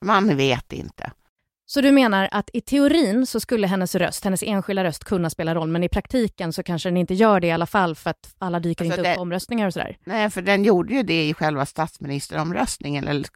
man 0.03 0.37
vet 0.37 0.73
inte. 0.73 1.13
Så 1.73 1.81
du 1.81 1.93
menar 1.93 2.29
att 2.31 2.51
i 2.53 2.61
teorin 2.61 3.27
så 3.27 3.41
skulle 3.41 3.67
hennes 3.67 3.95
röst, 3.95 4.25
hennes 4.25 4.43
enskilda 4.43 4.85
röst 4.85 5.05
kunna 5.05 5.31
spela 5.31 5.55
roll, 5.55 5.69
men 5.69 5.85
i 5.85 5.89
praktiken 5.89 6.53
så 6.53 6.63
kanske 6.63 6.89
den 6.89 6.97
inte 6.97 7.15
gör 7.15 7.41
det 7.41 7.47
i 7.47 7.51
alla 7.51 7.67
fall 7.67 7.95
för 7.95 8.11
att 8.11 8.35
alla 8.39 8.61
dyker 8.61 8.85
alltså 8.85 8.99
inte 8.99 9.09
det, 9.09 9.13
upp 9.13 9.17
på 9.17 9.23
omröstningar 9.23 9.67
och 9.67 9.73
sådär? 9.73 9.99
Nej, 10.05 10.31
för 10.31 10.43
den 10.43 10.65
gjorde 10.65 10.95
ju 10.95 11.03
det 11.03 11.29
i 11.29 11.35
själva 11.35 11.67
statsministeromröstningen, 11.67 13.09
eller, 13.09 13.27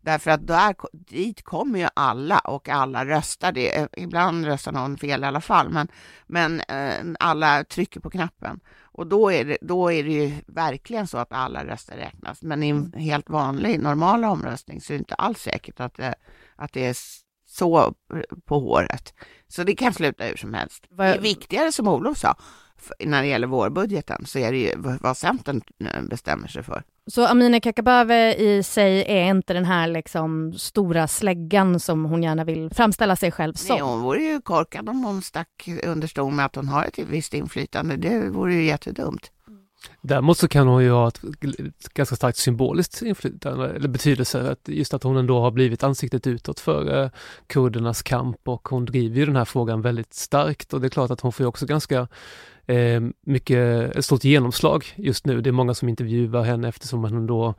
därför 0.00 0.30
att 0.30 0.46
där, 0.46 0.74
dit 0.92 1.42
kommer 1.44 1.78
ju 1.78 1.88
alla 1.94 2.38
och 2.38 2.68
alla 2.68 3.04
röstar. 3.04 3.52
Det, 3.52 3.88
ibland 3.96 4.46
röstar 4.46 4.72
någon 4.72 4.98
fel 4.98 5.22
i 5.22 5.26
alla 5.26 5.40
fall, 5.40 5.68
men, 5.68 5.88
men 6.26 6.60
eh, 6.60 7.14
alla 7.20 7.64
trycker 7.64 8.00
på 8.00 8.10
knappen. 8.10 8.60
Och 8.82 9.06
då 9.06 9.32
är, 9.32 9.44
det, 9.44 9.58
då 9.60 9.92
är 9.92 10.04
det 10.04 10.12
ju 10.12 10.32
verkligen 10.46 11.06
så 11.06 11.18
att 11.18 11.32
alla 11.32 11.64
röster 11.64 11.96
räknas. 11.96 12.42
Men 12.42 12.62
i 12.62 12.68
en 12.68 12.76
mm. 12.76 13.00
helt 13.00 13.30
vanlig, 13.30 13.80
normal 13.80 14.24
omröstning 14.24 14.80
så 14.80 14.92
är 14.92 14.94
det 14.94 14.98
inte 14.98 15.14
alls 15.14 15.38
säkert 15.38 15.80
att 15.80 15.94
det, 15.94 16.14
att 16.56 16.72
det 16.72 16.86
är 16.86 16.96
så 17.56 17.94
på 18.44 18.58
håret. 18.60 19.14
Så 19.48 19.64
det 19.64 19.74
kan 19.74 19.94
sluta 19.94 20.24
hur 20.24 20.36
som 20.36 20.54
helst. 20.54 20.84
Det 20.90 21.02
är 21.04 21.20
viktigare, 21.20 21.72
som 21.72 21.88
Olof 21.88 22.18
sa, 22.18 22.36
när 23.00 23.22
det 23.22 23.28
gäller 23.28 23.46
vårbudgeten, 23.46 24.26
så 24.26 24.38
är 24.38 24.52
det 24.52 24.58
ju 24.58 24.72
vad 25.00 25.16
Centern 25.16 25.62
eh, 25.80 26.02
bestämmer 26.02 26.48
sig 26.48 26.62
för. 26.62 26.82
Så 27.06 27.26
Amineh 27.26 27.60
Kakabaveh 27.60 28.40
i 28.40 28.62
sig 28.62 29.04
är 29.08 29.30
inte 29.30 29.52
den 29.52 29.64
här 29.64 29.88
liksom 29.88 30.52
stora 30.52 31.08
släggan 31.08 31.80
som 31.80 32.04
hon 32.04 32.22
gärna 32.22 32.44
vill 32.44 32.70
framställa 32.70 33.16
sig 33.16 33.32
själv 33.32 33.54
som? 33.54 33.74
Nej, 33.74 33.82
hon 33.82 34.00
vore 34.00 34.22
ju 34.22 34.40
korkad 34.40 34.88
om 34.88 35.04
hon 35.04 35.22
stack 35.22 35.68
under 35.84 36.08
stol 36.08 36.32
med 36.32 36.46
att 36.46 36.56
hon 36.56 36.68
har 36.68 36.84
ett 36.84 36.98
visst 36.98 37.34
inflytande. 37.34 37.96
Det 37.96 38.30
vore 38.30 38.54
ju 38.54 38.64
jättedumt. 38.64 39.30
Däremot 40.00 40.38
så 40.38 40.48
kan 40.48 40.68
hon 40.68 40.82
ju 40.82 40.90
ha 40.90 41.08
ett 41.08 41.20
ganska 41.94 42.16
starkt 42.16 42.38
symboliskt 42.38 43.02
inflytande 43.02 43.68
eller 43.68 43.88
betydelse. 43.88 44.50
Att 44.50 44.68
just 44.68 44.94
att 44.94 45.02
hon 45.02 45.16
ändå 45.16 45.40
har 45.40 45.50
blivit 45.50 45.82
ansiktet 45.82 46.26
utåt 46.26 46.60
för 46.60 47.02
eh, 47.02 47.10
kurdernas 47.46 48.02
kamp 48.02 48.48
och 48.48 48.68
hon 48.68 48.84
driver 48.84 49.16
ju 49.16 49.26
den 49.26 49.36
här 49.36 49.44
frågan 49.44 49.82
väldigt 49.82 50.14
starkt 50.14 50.72
och 50.72 50.80
det 50.80 50.86
är 50.86 50.90
klart 50.90 51.10
att 51.10 51.20
hon 51.20 51.32
får 51.32 51.44
ju 51.44 51.48
också 51.48 51.66
ganska 51.66 52.08
eh, 52.66 53.00
mycket, 53.26 53.96
ett 53.96 54.04
stort 54.04 54.24
genomslag 54.24 54.84
just 54.96 55.26
nu. 55.26 55.40
Det 55.40 55.50
är 55.50 55.52
många 55.52 55.74
som 55.74 55.88
intervjuar 55.88 56.42
henne 56.42 56.68
eftersom 56.68 57.04
hon 57.04 57.26
då 57.26 57.54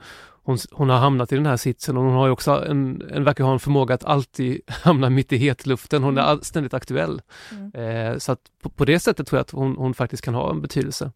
hon, 0.47 0.57
hon 0.71 0.89
har 0.89 0.97
hamnat 0.97 1.31
i 1.31 1.35
den 1.35 1.45
här 1.45 1.57
sitsen 1.57 1.97
och 1.97 2.03
hon 2.03 2.13
har 2.13 2.25
ju 2.25 2.31
också 2.31 2.65
en, 2.65 3.01
en 3.11 3.23
verkar 3.23 3.43
ha 3.43 3.53
en 3.53 3.59
förmåga 3.59 3.95
att 3.95 4.03
alltid 4.03 4.61
hamna 4.67 5.09
mitt 5.09 5.33
i 5.33 5.37
hetluften. 5.37 6.03
Hon 6.03 6.17
är 6.17 6.31
mm. 6.31 6.41
ständigt 6.41 6.73
aktuell. 6.73 7.21
Mm. 7.51 8.11
Eh, 8.11 8.17
så 8.17 8.31
att 8.31 8.39
på, 8.61 8.69
på, 8.69 8.85
det 8.85 8.99
sättet 8.99 9.27
tror 9.27 9.37
jag 9.37 9.41
att 9.41 9.51
hon, 9.51 9.75
hon 9.77 9.93
faktiskt 9.93 10.23
kan 10.23 10.33
ha 10.33 10.51
en 10.51 10.61
betydelse. 10.61 11.11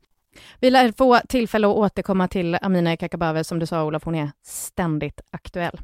Vi 0.59 0.69
lär 0.69 0.91
få 0.97 1.19
tillfälle 1.29 1.67
att 1.67 1.75
återkomma 1.75 2.27
till 2.27 2.57
Amineh 2.61 2.95
Kakabaveh, 2.95 3.43
som 3.43 3.59
du 3.59 3.65
sa 3.65 3.83
Olof, 3.83 4.03
hon 4.03 4.15
är 4.15 4.31
ständigt 4.43 5.21
aktuell. 5.31 5.79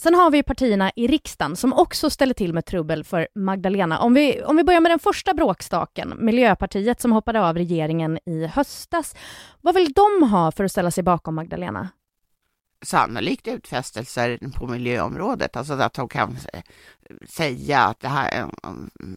Sen 0.00 0.14
har 0.14 0.30
vi 0.30 0.42
partierna 0.42 0.90
i 0.96 1.06
riksdagen 1.06 1.56
som 1.56 1.72
också 1.72 2.10
ställer 2.10 2.34
till 2.34 2.54
med 2.54 2.64
trubbel 2.64 3.04
för 3.04 3.28
Magdalena. 3.34 3.98
Om 3.98 4.14
vi, 4.14 4.42
om 4.42 4.56
vi 4.56 4.64
börjar 4.64 4.80
med 4.80 4.90
den 4.90 4.98
första 4.98 5.34
bråkstaken, 5.34 6.14
Miljöpartiet 6.18 7.00
som 7.00 7.12
hoppade 7.12 7.40
av 7.40 7.56
regeringen 7.56 8.18
i 8.26 8.46
höstas. 8.46 9.14
Vad 9.60 9.74
vill 9.74 9.92
de 9.92 10.30
ha 10.30 10.52
för 10.52 10.64
att 10.64 10.72
ställa 10.72 10.90
sig 10.90 11.04
bakom 11.04 11.34
Magdalena? 11.34 11.88
Sannolikt 12.82 13.48
utfästelser 13.48 14.38
på 14.56 14.66
miljöområdet, 14.66 15.56
alltså 15.56 15.72
att 15.72 15.94
de 15.94 16.08
kan 16.08 16.36
säga 17.28 17.80
att 17.80 18.00
det 18.00 18.08
här 18.08 18.48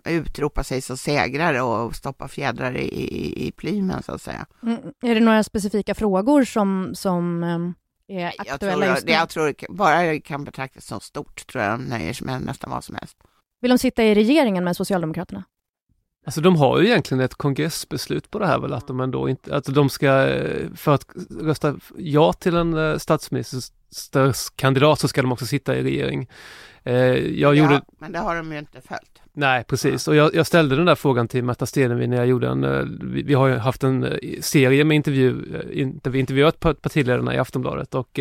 eh, 0.06 0.14
utropa 0.14 0.64
sig 0.64 0.82
som 0.82 0.98
segrare 0.98 1.62
och 1.62 1.96
stoppa 1.96 2.28
fjädrar 2.28 2.78
i, 2.78 2.86
i, 2.86 3.48
i 3.48 3.52
plymen 3.52 4.04
så 4.04 4.12
att 4.12 4.22
säga. 4.22 4.46
Mm. 4.64 4.80
Är 5.02 5.16
det 5.16 5.22
några 5.22 5.44
specifika 5.44 5.96
frågor 5.96 6.44
som, 6.44 6.96
som 6.96 7.44
är 8.08 8.34
aktuella 8.38 8.86
jag 8.86 8.96
just 8.96 9.06
nu? 9.06 9.12
Jag 9.12 9.30
tror 9.30 9.56
bara 9.70 10.02
det 10.02 10.20
kan 10.20 10.44
betraktas 10.44 10.86
som 10.86 11.00
stort, 11.00 11.48
tror 11.48 11.64
jag 11.64 11.80
de 11.80 11.84
nöjer 11.84 12.14
sig 12.14 12.28
med 12.28 12.42
nästan 12.42 12.72
vad 12.72 12.84
som 12.84 12.96
helst. 12.96 13.18
Vill 13.62 13.72
de 13.72 13.78
sitta 13.78 14.04
i 14.04 14.16
regeringen 14.16 14.64
med 14.64 14.78
Socialdemokraterna? 14.78 15.44
Alltså 16.26 16.42
de 16.42 16.56
har 16.56 16.80
ju 16.80 16.88
egentligen 16.88 17.24
ett 17.24 17.36
kongressbeslut 17.36 18.32
på 18.32 18.40
det 18.40 18.48
här 18.48 18.60
väl 18.60 18.74
att 18.74 18.88
de 18.88 19.00
ändå 19.00 19.30
inte, 19.30 19.56
att 19.56 19.66
de 19.66 19.90
ska, 19.90 20.10
för 20.76 20.94
att 20.94 21.06
rösta 21.42 21.76
ja 21.98 22.34
till 22.34 22.56
en 22.56 22.74
eh, 22.74 22.98
statsministerkandidat 22.98 25.00
så 25.00 25.08
ska 25.08 25.22
de 25.22 25.32
också 25.32 25.46
sitta 25.46 25.76
i 25.76 25.84
regering. 25.84 26.30
Eh, 26.84 26.96
jag 26.96 27.36
ja, 27.36 27.54
gjorde... 27.54 27.82
men 28.00 28.12
det 28.12 28.20
har 28.20 28.36
de 28.36 28.52
ju 28.52 28.60
inte 28.60 28.82
följt. 28.82 29.22
Nej, 29.34 29.64
precis. 29.64 30.08
Och 30.08 30.16
jag, 30.16 30.36
jag, 30.36 30.48
ställde 30.48 30.76
den 30.76 30.86
där 30.86 30.96
frågan 30.96 31.28
till 31.28 31.44
Märta 31.44 31.66
Stenevi 31.66 32.08
när 32.08 32.18
jag 32.18 32.28
gjorde 32.28 32.48
en, 32.48 32.64
eh, 32.64 32.84
vi, 33.02 33.24
vi 33.24 33.34
har 33.34 33.48
ju 33.48 33.58
haft 33.58 33.84
en 33.84 34.20
serie 34.42 34.84
med 34.84 34.96
intervju, 34.96 35.36
där 36.02 36.12
vi 36.12 36.20
intervjuat 36.20 36.60
partiledarna 36.60 37.36
i 37.36 37.38
Aftonbladet 37.38 37.96
och 37.96 38.20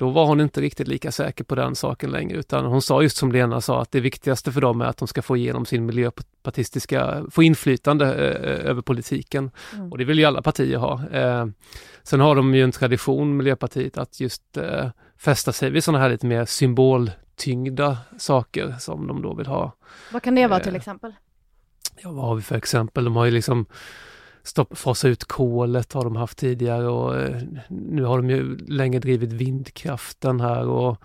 då 0.00 0.10
var 0.10 0.26
hon 0.26 0.40
inte 0.40 0.60
riktigt 0.60 0.88
lika 0.88 1.12
säker 1.12 1.44
på 1.44 1.54
den 1.54 1.74
saken 1.74 2.10
längre 2.10 2.38
utan 2.38 2.64
hon 2.64 2.82
sa 2.82 3.02
just 3.02 3.16
som 3.16 3.32
Lena 3.32 3.60
sa 3.60 3.82
att 3.82 3.92
det 3.92 4.00
viktigaste 4.00 4.52
för 4.52 4.60
dem 4.60 4.80
är 4.80 4.84
att 4.84 4.96
de 4.96 5.08
ska 5.08 5.22
få 5.22 5.36
igenom 5.36 5.66
sin 5.66 5.86
miljöpartistiska, 5.86 7.24
få 7.30 7.42
inflytande 7.42 8.06
eh, 8.06 8.70
över 8.70 8.82
politiken. 8.82 9.50
Mm. 9.74 9.92
Och 9.92 9.98
det 9.98 10.04
vill 10.04 10.18
ju 10.18 10.24
alla 10.24 10.42
partier 10.42 10.78
ha. 10.78 11.08
Eh, 11.12 11.46
sen 12.02 12.20
har 12.20 12.34
de 12.34 12.54
ju 12.54 12.62
en 12.62 12.72
tradition, 12.72 13.36
Miljöpartiet, 13.36 13.98
att 13.98 14.20
just 14.20 14.56
eh, 14.56 14.88
fästa 15.18 15.52
sig 15.52 15.70
vid 15.70 15.84
sådana 15.84 16.02
här 16.02 16.10
lite 16.10 16.26
mer 16.26 16.44
symboltyngda 16.44 17.98
saker 18.18 18.74
som 18.78 19.06
de 19.06 19.22
då 19.22 19.34
vill 19.34 19.46
ha. 19.46 19.72
Vad 20.12 20.22
kan 20.22 20.34
det 20.34 20.46
vara 20.46 20.60
till 20.60 20.76
exempel? 20.76 21.12
Ja, 22.02 22.10
vad 22.10 22.24
har 22.24 22.34
vi 22.34 22.42
för 22.42 22.56
exempel? 22.56 23.04
De 23.04 23.16
har 23.16 23.24
ju 23.24 23.30
liksom 23.30 23.66
stopp, 24.42 24.78
fasa 24.78 25.08
ut 25.08 25.24
kolet 25.24 25.92
har 25.92 26.04
de 26.04 26.16
haft 26.16 26.38
tidigare 26.38 26.88
och 26.88 27.16
eh, 27.20 27.42
nu 27.68 28.02
har 28.02 28.16
de 28.16 28.30
ju 28.30 28.56
länge 28.56 28.98
drivit 28.98 29.32
vindkraften 29.32 30.40
här 30.40 30.68
och 30.68 31.02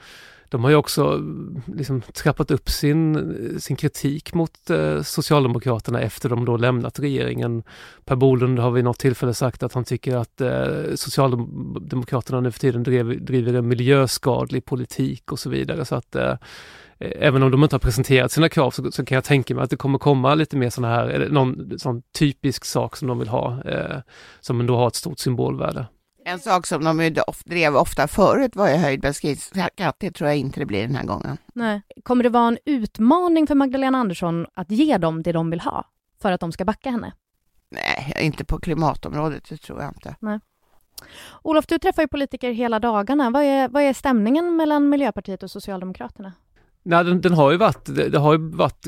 de 0.50 0.64
har 0.64 0.72
ju 0.72 0.76
också 0.76 1.04
mm, 1.06 1.62
liksom 1.76 2.02
trappat 2.02 2.52
upp 2.52 2.70
sin, 2.70 3.16
eh, 3.16 3.58
sin 3.58 3.76
kritik 3.76 4.34
mot 4.34 4.70
eh, 4.70 5.02
Socialdemokraterna 5.02 6.02
efter 6.02 6.30
de 6.30 6.46
då 6.46 6.58
lämnat 6.58 7.00
regeringen. 7.00 7.64
Per 8.06 8.16
Bolund 8.16 8.60
har 8.60 8.72
vid 8.72 8.84
något 8.84 9.00
tillfälle 9.00 9.34
sagt 9.34 9.64
att 9.64 9.74
han 9.74 9.84
tycker 9.84 10.16
att 10.18 10.42
eh, 10.42 10.96
Socialdemokraterna 10.96 12.42
nu 12.42 12.52
för 12.52 12.60
tiden 12.60 12.84
drev, 12.84 13.26
driver 13.26 13.54
en 13.54 13.68
miljöskadlig 13.68 14.66
politik 14.66 15.32
och 15.32 15.40
så 15.40 15.50
vidare. 15.50 15.86
Så 15.86 15.96
att 15.96 16.16
Eh, 16.16 16.36
även 17.00 17.44
om 17.44 17.52
de 17.52 17.64
inte 17.64 17.76
har 17.76 17.80
presenterat 17.80 18.32
sina 18.32 18.50
krav 18.50 18.72
så, 18.72 18.92
så, 18.92 19.06
kan 19.06 19.16
jag 19.16 19.24
tänka 19.24 19.56
mig 19.56 19.64
att 19.64 19.70
det 19.70 19.78
kommer 19.78 20.00
komma 20.00 20.36
lite 20.36 20.58
mer 20.58 20.70
sådana 20.70 20.96
här, 20.96 21.08
eller 21.08 21.30
någon 21.30 21.80
sån 21.80 22.02
typisk 22.02 22.66
sak 22.66 22.98
som 22.98 23.08
de 23.08 23.20
vill 23.20 23.28
ha, 23.28 23.64
eh, 23.64 23.98
som 24.40 24.60
ändå 24.60 24.78
har 24.78 24.88
ett 24.88 24.96
stort 24.96 25.20
symbolvärde. 25.20 25.88
En 26.26 26.40
sak 26.40 26.68
som 26.68 26.84
de 26.84 27.16
drev 27.46 27.76
ofta 27.76 28.08
förut 28.08 28.56
var 28.56 28.70
ju 28.70 28.76
höjd 28.76 29.02
bensinskatt. 29.02 29.96
Det 29.98 30.12
tror 30.12 30.30
jag 30.30 30.38
inte 30.38 30.60
det 30.60 30.66
blir 30.66 30.82
den 30.82 30.96
här 30.96 31.06
gången. 31.06 31.38
Nej. 31.54 31.82
Kommer 32.04 32.24
det 32.24 32.30
vara 32.30 32.48
en 32.48 32.58
utmaning 32.66 33.48
för 33.48 33.56
Magdalena 33.56 33.98
Andersson 33.98 34.46
att 34.54 34.72
ge 34.72 34.98
dem 34.98 35.24
det 35.24 35.32
de 35.32 35.50
vill 35.50 35.60
ha 35.60 35.86
för 36.22 36.32
att 36.32 36.40
de 36.40 36.52
ska 36.52 36.66
backa 36.66 36.90
henne? 36.90 37.14
Nej, 37.70 38.14
inte 38.22 38.46
på 38.46 38.60
klimatområdet, 38.60 39.50
det 39.50 39.58
tror 39.58 39.82
jag 39.82 39.90
inte. 39.90 40.16
Nej. 40.20 40.40
Olof, 41.42 41.68
du 41.68 41.80
träffar 41.80 42.02
ju 42.02 42.08
politiker 42.08 42.52
hela 42.52 42.80
dagarna. 42.80 43.30
Vad 43.30 43.44
är, 43.44 43.70
vad 43.70 43.84
är 43.84 43.94
stämningen 43.94 44.56
mellan 44.56 44.90
Miljöpartiet 44.90 45.44
och 45.44 45.52
Socialdemokraterna? 45.52 46.34
Nej, 46.88 47.04
den, 47.04 47.22
den, 47.22 47.34
har 47.34 47.52
ju 47.52 47.58
varit, 47.58 47.86
det, 48.12 48.18
har 48.18 48.34
ju 48.34 48.50
varit 48.50 48.88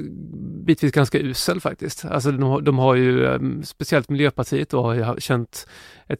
bitvis 0.66 0.92
ganska 0.92 1.20
usel 1.20 1.62
faktiskt. 1.62 2.06
Alltså 2.06 2.32
de, 2.32 2.64
de 2.64 2.80
har 2.80 2.96
ju, 2.96 3.26
ehm, 3.26 3.64
speciellt 3.64 4.10
Miljöpartiet 4.10 4.70
då, 4.70 4.82
har 4.82 4.94
ju 4.94 5.22
känt 5.22 5.68
ett 6.08 6.20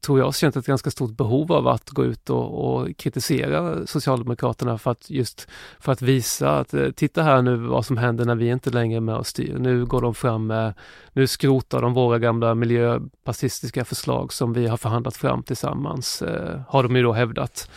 tror 0.00 0.18
jag, 0.18 0.34
känt 0.34 0.56
ett 0.56 0.66
ganska 0.66 0.90
stort 0.90 1.16
behov 1.16 1.52
av 1.52 1.68
att 1.68 1.90
gå 1.90 2.04
ut 2.04 2.30
och, 2.30 2.64
och, 2.64 2.96
kritisera 2.96 3.86
Socialdemokraterna 3.86 4.78
för 4.78 4.90
att 4.90 5.10
just 5.10 5.48
för 5.80 5.92
att 5.92 6.02
visa 6.02 6.58
att 6.58 6.74
eh, 6.74 6.90
titta 6.90 7.22
här 7.22 7.42
nu 7.42 7.56
vad 7.56 7.86
som 7.86 7.96
händer 7.96 8.24
när 8.24 8.34
vi 8.34 8.48
inte 8.48 8.70
längre 8.70 8.96
är 8.96 9.00
med 9.00 9.16
och 9.16 9.26
styr. 9.26 9.58
Nu 9.58 9.84
går 9.84 10.00
de 10.00 10.14
fram 10.14 10.46
med, 10.46 10.74
nu 11.12 11.26
skrotar 11.26 11.82
de 11.82 11.94
våra 11.94 12.18
gamla 12.18 12.54
miljöpartistiska 12.54 13.84
förslag 13.84 14.32
som 14.32 14.52
vi 14.52 14.66
har 14.66 14.76
förhandlat 14.76 15.16
fram 15.16 15.42
tillsammans, 15.42 16.22
eh, 16.22 16.60
har 16.68 16.82
de 16.82 16.96
ju 16.96 17.02
då 17.02 17.12
hävdat. 17.12 17.70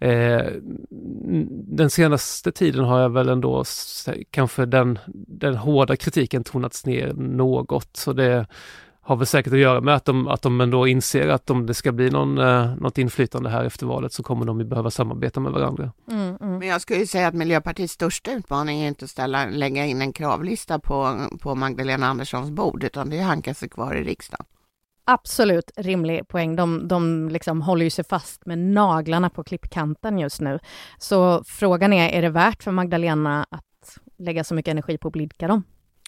Eh, 0.00 0.46
den 1.68 1.90
senaste 1.90 2.52
tiden 2.52 2.84
har 2.84 3.00
jag 3.00 3.10
väl 3.10 3.28
ändå 3.28 3.64
kanske 4.30 4.66
den, 4.66 4.98
den 5.14 5.56
hårda 5.56 5.96
kritiken 5.96 6.44
tonats 6.44 6.86
ner 6.86 7.12
något. 7.12 7.96
Så 7.96 8.12
det 8.12 8.46
har 9.02 9.16
väl 9.16 9.26
säkert 9.26 9.52
att 9.52 9.58
göra 9.58 9.80
med 9.80 9.94
att 9.94 10.04
de, 10.04 10.28
att 10.28 10.42
de 10.42 10.60
ändå 10.60 10.86
inser 10.86 11.28
att 11.28 11.50
om 11.50 11.66
det 11.66 11.74
ska 11.74 11.92
bli 11.92 12.10
någon, 12.10 12.38
eh, 12.38 12.74
något 12.76 12.98
inflytande 12.98 13.50
här 13.50 13.64
efter 13.64 13.86
valet 13.86 14.12
så 14.12 14.22
kommer 14.22 14.46
de 14.46 14.60
ju 14.60 14.66
behöva 14.66 14.90
samarbeta 14.90 15.40
med 15.40 15.52
varandra. 15.52 15.92
Mm, 16.10 16.36
mm. 16.40 16.58
Men 16.58 16.68
jag 16.68 16.80
skulle 16.80 17.06
säga 17.06 17.28
att 17.28 17.34
Miljöpartiets 17.34 17.92
största 17.92 18.32
utmaning 18.32 18.80
är 18.80 18.88
inte 18.88 19.04
att 19.04 19.10
ställa, 19.10 19.46
lägga 19.46 19.86
in 19.86 20.02
en 20.02 20.12
kravlista 20.12 20.78
på, 20.78 21.26
på 21.40 21.54
Magdalena 21.54 22.06
Anderssons 22.06 22.50
bord, 22.50 22.84
utan 22.84 23.10
det 23.10 23.16
är 23.16 23.20
att 23.20 23.26
hanka 23.26 23.54
sig 23.54 23.68
kvar 23.68 23.94
i 23.94 24.04
riksdagen 24.04 24.46
absolut 25.04 25.70
rimlig 25.76 26.28
poäng. 26.28 26.56
De, 26.56 26.88
de 26.88 27.28
liksom 27.28 27.62
håller 27.62 27.84
ju 27.84 27.90
sig 27.90 28.04
fast 28.04 28.46
med 28.46 28.58
naglarna 28.58 29.30
på 29.30 29.44
klippkanten 29.44 30.18
just 30.18 30.40
nu. 30.40 30.58
Så 30.98 31.44
frågan 31.44 31.92
är, 31.92 32.08
är 32.08 32.22
det 32.22 32.30
värt 32.30 32.62
för 32.62 32.70
Magdalena 32.70 33.46
att 33.50 33.98
lägga 34.18 34.44
så 34.44 34.54
mycket 34.54 34.70
energi 34.70 34.98
på 34.98 35.08
att 35.08 35.12
blidka 35.12 35.48
dem? 35.48 35.62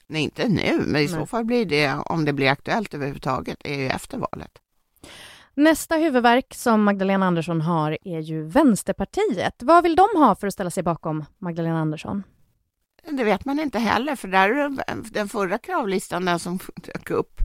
Nej, 0.07 0.23
inte 0.23 0.49
nu, 0.49 0.79
men 0.79 0.89
i 0.89 0.93
Nej. 0.93 1.09
så 1.09 1.27
fall 1.27 1.45
blir 1.45 1.67
det, 1.67 1.95
om 2.05 2.25
det 2.25 2.33
blir 2.33 2.51
aktuellt 2.51 2.95
överhuvudtaget, 2.95 3.57
är 3.65 3.75
ju 3.75 3.87
efter 3.87 4.19
valet. 4.19 4.59
Nästa 5.55 5.97
huvudverk 5.97 6.55
som 6.55 6.83
Magdalena 6.83 7.27
Andersson 7.27 7.61
har 7.61 7.99
är 8.05 8.21
ju 8.21 8.43
Vänsterpartiet. 8.43 9.55
Vad 9.59 9.83
vill 9.83 9.97
de 9.97 10.09
ha 10.15 10.35
för 10.35 10.47
att 10.47 10.55
ställa 10.55 10.71
sig 10.71 10.83
bakom 10.83 11.25
Magdalena 11.39 11.81
Andersson? 11.81 12.23
Det 13.11 13.25
vet 13.25 13.45
man 13.45 13.61
inte 13.61 13.79
heller, 13.79 14.17
för 14.17 14.29
där 14.29 14.49
är 14.49 14.71
den 15.13 15.29
förra 15.29 15.59
kravlistan, 15.59 16.25
den 16.25 16.39
som 16.39 16.59
dök 16.75 17.11
upp 17.11 17.41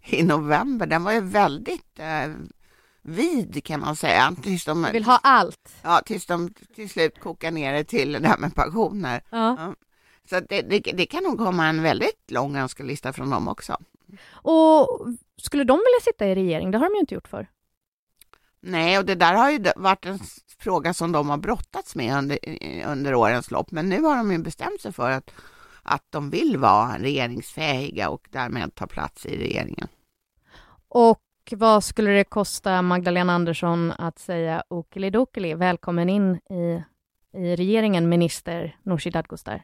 i 0.10 0.22
november, 0.22 0.86
den 0.86 1.04
var 1.04 1.12
ju 1.12 1.20
väldigt 1.20 1.98
eh, 1.98 2.32
vid 3.02 3.64
kan 3.64 3.80
man 3.80 3.96
säga. 3.96 4.36
Tills 4.42 4.64
de 4.64 4.88
vill 4.92 5.04
ha 5.04 5.20
allt. 5.22 5.74
Ja, 5.82 6.02
tills 6.06 6.26
de 6.26 6.54
till 6.74 6.90
slut 6.90 7.20
kokar 7.20 7.50
ner 7.50 7.72
det 7.72 7.84
till 7.84 8.12
det 8.12 8.28
här 8.28 8.38
med 8.38 8.54
pensioner. 8.54 9.22
Ja. 9.30 9.56
ja. 9.58 9.74
Så 10.30 10.40
det, 10.48 10.62
det, 10.62 10.78
det, 10.78 11.06
kan 11.06 11.22
nog 11.22 11.38
komma 11.38 11.66
en 11.66 11.82
väldigt 11.82 12.30
lång 12.30 12.56
önskelista 12.56 13.12
från 13.12 13.30
dem 13.30 13.48
också. 13.48 13.76
Och 14.30 15.08
skulle 15.36 15.64
de 15.64 15.76
vilja 15.76 16.00
sitta 16.12 16.26
i 16.26 16.34
regering? 16.34 16.70
Det 16.70 16.78
har 16.78 16.86
de 16.86 16.94
ju 16.94 17.00
inte 17.00 17.14
gjort 17.14 17.28
för. 17.28 17.48
Nej, 18.60 18.98
och 18.98 19.04
det 19.04 19.14
där 19.14 19.34
har 19.34 19.50
ju 19.50 19.64
varit 19.76 20.06
en 20.06 20.18
fråga 20.58 20.94
som 20.94 21.12
de 21.12 21.28
har 21.30 21.36
brottats 21.36 21.94
med 21.94 22.18
under, 22.18 22.38
under 22.86 23.14
årens 23.14 23.50
lopp. 23.50 23.70
Men 23.70 23.88
nu 23.88 24.02
har 24.02 24.16
de 24.16 24.32
ju 24.32 24.38
bestämt 24.38 24.80
sig 24.80 24.92
för 24.92 25.10
att 25.10 25.30
att 25.82 26.04
de 26.10 26.30
vill 26.30 26.56
vara 26.56 26.98
regeringsfähiga 26.98 28.10
och 28.10 28.28
därmed 28.30 28.74
ta 28.74 28.86
plats 28.86 29.26
i 29.26 29.36
regeringen. 29.36 29.88
Och 30.88 31.22
vad 31.52 31.84
skulle 31.84 32.10
det 32.10 32.24
kosta 32.24 32.82
Magdalena 32.82 33.32
Andersson 33.32 33.92
att 33.92 34.18
säga 34.18 34.62
okelidokeli, 34.68 35.54
välkommen 35.54 36.08
in 36.08 36.34
i, 36.36 36.82
i 37.38 37.56
regeringen, 37.56 38.08
minister 38.08 38.76
Nooshi 38.82 39.10
Dadgostar? 39.10 39.62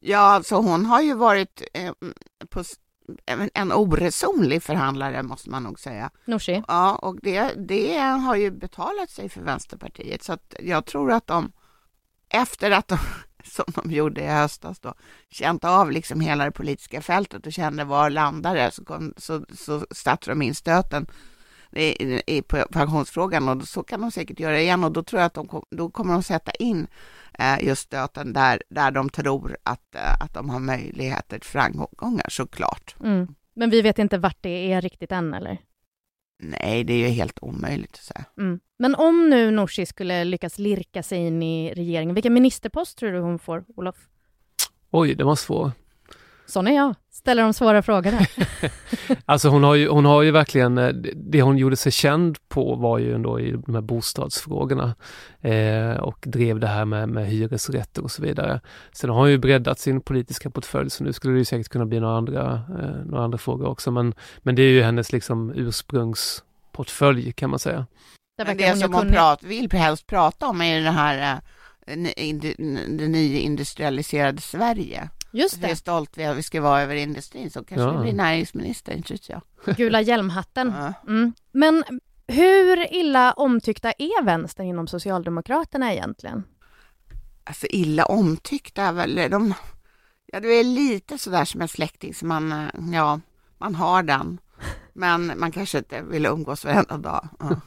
Ja, 0.00 0.18
alltså 0.18 0.56
hon 0.56 0.86
har 0.86 1.00
ju 1.00 1.14
varit 1.14 1.62
eh, 1.74 1.92
på, 2.48 2.64
en 3.54 3.72
oresonlig 3.72 4.62
förhandlare 4.62 5.22
måste 5.22 5.50
man 5.50 5.62
nog 5.62 5.80
säga. 5.80 6.10
Nooshi? 6.24 6.62
Ja, 6.68 6.94
och 6.96 7.16
det, 7.22 7.54
det 7.68 7.98
har 7.98 8.36
ju 8.36 8.50
betalat 8.50 9.10
sig 9.10 9.28
för 9.28 9.40
Vänsterpartiet 9.40 10.22
så 10.22 10.32
att 10.32 10.54
jag 10.60 10.86
tror 10.86 11.12
att 11.12 11.26
de 11.26 11.52
efter 12.28 12.70
att 12.70 12.88
de 12.88 12.98
som 13.50 13.64
de 13.74 13.90
gjorde 13.90 14.20
i 14.20 14.26
höstas 14.26 14.80
då, 14.80 14.94
känt 15.30 15.64
av 15.64 15.90
liksom 15.90 16.20
hela 16.20 16.44
det 16.44 16.50
politiska 16.50 17.02
fältet 17.02 17.46
och 17.46 17.52
kände 17.52 17.84
var 17.84 18.10
landar 18.10 18.54
det, 18.54 18.70
så, 18.70 18.84
kom, 18.84 19.14
så, 19.16 19.44
så 19.54 19.86
satte 19.90 20.30
de 20.30 20.42
in 20.42 20.54
stöten 20.54 21.06
i, 21.72 22.22
i 22.36 22.42
pensionsfrågan 22.72 23.48
och 23.48 23.68
så 23.68 23.82
kan 23.82 24.00
de 24.00 24.10
säkert 24.10 24.40
göra 24.40 24.60
igen 24.60 24.84
och 24.84 24.92
då 24.92 25.02
tror 25.02 25.20
jag 25.20 25.26
att 25.26 25.34
de 25.34 25.48
kom, 25.48 25.64
då 25.70 25.90
kommer 25.90 26.12
de 26.12 26.22
sätta 26.22 26.50
in 26.50 26.86
eh, 27.38 27.64
just 27.64 27.82
stöten 27.82 28.32
där, 28.32 28.62
där 28.68 28.90
de 28.90 29.08
tror 29.08 29.56
att, 29.62 29.94
eh, 29.94 30.12
att 30.20 30.34
de 30.34 30.50
har 30.50 30.60
möjligheter 30.60 31.38
till 31.38 31.50
framgångar 31.50 32.26
såklart. 32.28 32.96
Mm. 33.00 33.34
Men 33.54 33.70
vi 33.70 33.82
vet 33.82 33.98
inte 33.98 34.18
vart 34.18 34.38
det 34.40 34.72
är 34.72 34.80
riktigt 34.80 35.12
än 35.12 35.34
eller? 35.34 35.58
Nej, 36.42 36.84
det 36.84 36.92
är 36.92 36.98
ju 36.98 37.08
helt 37.08 37.38
omöjligt 37.42 37.92
att 37.92 38.04
säga. 38.04 38.24
Mm. 38.38 38.60
Men 38.78 38.94
om 38.94 39.30
nu 39.30 39.50
Nooshi 39.50 39.86
skulle 39.86 40.24
lyckas 40.24 40.58
lirka 40.58 41.02
sig 41.02 41.18
in 41.18 41.42
i 41.42 41.74
regeringen, 41.74 42.14
vilken 42.14 42.34
ministerpost 42.34 42.98
tror 42.98 43.12
du 43.12 43.18
hon 43.18 43.38
får, 43.38 43.64
Olof? 43.76 43.96
Oj, 44.90 45.14
det 45.14 45.24
var 45.24 45.36
svår. 45.36 45.70
Sån 46.52 46.66
är 46.66 46.76
jag, 46.76 46.94
ställer 47.10 47.42
de 47.42 47.52
svåra 47.52 47.82
frågorna. 47.82 48.18
alltså 49.24 49.48
hon 49.48 49.64
har, 49.64 49.74
ju, 49.74 49.88
hon 49.88 50.04
har 50.04 50.22
ju 50.22 50.30
verkligen, 50.30 50.78
eh, 50.78 50.88
det 51.14 51.42
hon 51.42 51.58
gjorde 51.58 51.76
sig 51.76 51.92
känd 51.92 52.38
på 52.48 52.74
var 52.74 52.98
ju 52.98 53.14
ändå 53.14 53.40
i 53.40 53.50
de 53.50 53.74
här 53.74 53.82
bostadsfrågorna 53.82 54.94
eh, 55.40 55.90
och 55.90 56.18
drev 56.26 56.60
det 56.60 56.66
här 56.66 56.84
med, 56.84 57.08
med 57.08 57.26
hyresrätter 57.26 58.02
och 58.02 58.10
så 58.10 58.22
vidare. 58.22 58.60
Sen 58.92 59.10
har 59.10 59.16
hon 59.16 59.30
ju 59.30 59.38
breddat 59.38 59.78
sin 59.78 60.00
politiska 60.00 60.50
portfölj 60.50 60.90
så 60.90 61.04
nu 61.04 61.12
skulle 61.12 61.34
det 61.34 61.38
ju 61.38 61.44
säkert 61.44 61.68
kunna 61.68 61.86
bli 61.86 62.00
några 62.00 62.16
andra, 62.16 62.52
eh, 62.52 63.06
några 63.06 63.24
andra 63.24 63.38
frågor 63.38 63.66
också 63.66 63.90
men, 63.90 64.14
men 64.38 64.54
det 64.54 64.62
är 64.62 64.70
ju 64.70 64.82
hennes 64.82 65.12
liksom 65.12 65.52
ursprungsportfölj 65.56 67.32
kan 67.32 67.50
man 67.50 67.58
säga. 67.58 67.86
Det, 68.36 68.54
det 68.54 68.68
hon 68.68 68.78
som 68.78 68.94
hon 68.94 69.10
prat, 69.10 69.42
vill 69.42 69.72
helst 69.72 70.06
prata 70.06 70.46
om 70.46 70.62
är 70.62 70.80
det 70.80 70.90
här 70.90 71.40
eh, 71.86 71.96
det 72.88 73.08
nyindustrialiserade 73.08 74.40
Sverige. 74.40 75.08
Just 75.32 75.60
det. 75.60 75.66
Hur 75.66 75.74
stolt 75.74 76.18
vi, 76.18 76.34
vi 76.34 76.42
ska 76.42 76.60
vara 76.60 76.82
över 76.82 76.94
industrin 76.94 77.50
så 77.50 77.64
kanske 77.64 77.96
ja. 77.96 78.02
blir 78.02 78.12
näringsminister, 78.12 78.92
inte 78.92 79.12
vet 79.12 79.28
jag. 79.28 79.42
Gula 79.76 80.00
hjälmhatten. 80.00 80.74
Ja. 80.78 80.94
Mm. 81.06 81.32
Men 81.52 81.84
hur 82.26 82.94
illa 82.94 83.32
omtyckta 83.32 83.92
är 83.92 84.24
vänstern 84.24 84.66
inom 84.66 84.86
Socialdemokraterna 84.86 85.92
egentligen? 85.92 86.44
Alltså 87.44 87.66
illa 87.70 88.04
omtyckta 88.06 88.82
är 88.82 88.92
väl 88.92 89.30
de... 89.30 89.54
Ja, 90.26 90.40
det 90.40 90.48
är 90.48 90.64
lite 90.64 91.18
sådär 91.18 91.44
som 91.44 91.60
en 91.60 91.68
släkting 91.68 92.14
som 92.14 92.28
man, 92.28 92.52
eh, 92.52 92.68
ja, 92.92 93.20
man 93.58 93.74
har 93.74 94.02
den. 94.02 94.38
Men 94.92 95.32
man 95.36 95.52
kanske 95.52 95.78
inte 95.78 96.02
vill 96.02 96.26
umgås 96.26 96.64
varenda 96.64 96.98
dag. 96.98 97.28
Ja. 97.38 97.60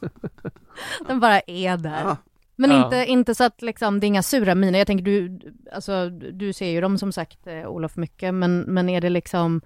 Den 1.07 1.19
bara 1.19 1.39
är 1.39 1.77
där. 1.77 2.01
Ja. 2.03 2.17
Men 2.55 2.71
ja. 2.71 2.85
inte, 2.85 3.05
inte 3.11 3.35
så 3.35 3.43
att 3.43 3.61
liksom, 3.61 3.99
det 3.99 4.05
är 4.05 4.07
inga 4.07 4.23
sura 4.23 4.55
miner. 4.55 4.79
Jag 4.79 4.87
tänker 4.87 5.05
du, 5.05 5.39
alltså, 5.71 6.09
du 6.09 6.53
ser 6.53 6.69
ju 6.69 6.81
dem 6.81 6.97
som 6.97 7.11
sagt, 7.11 7.47
eh, 7.47 7.67
Olof, 7.67 7.97
mycket, 7.97 8.33
men, 8.33 8.59
men 8.59 8.89
är 8.89 9.01
det 9.01 9.09
liksom, 9.09 9.61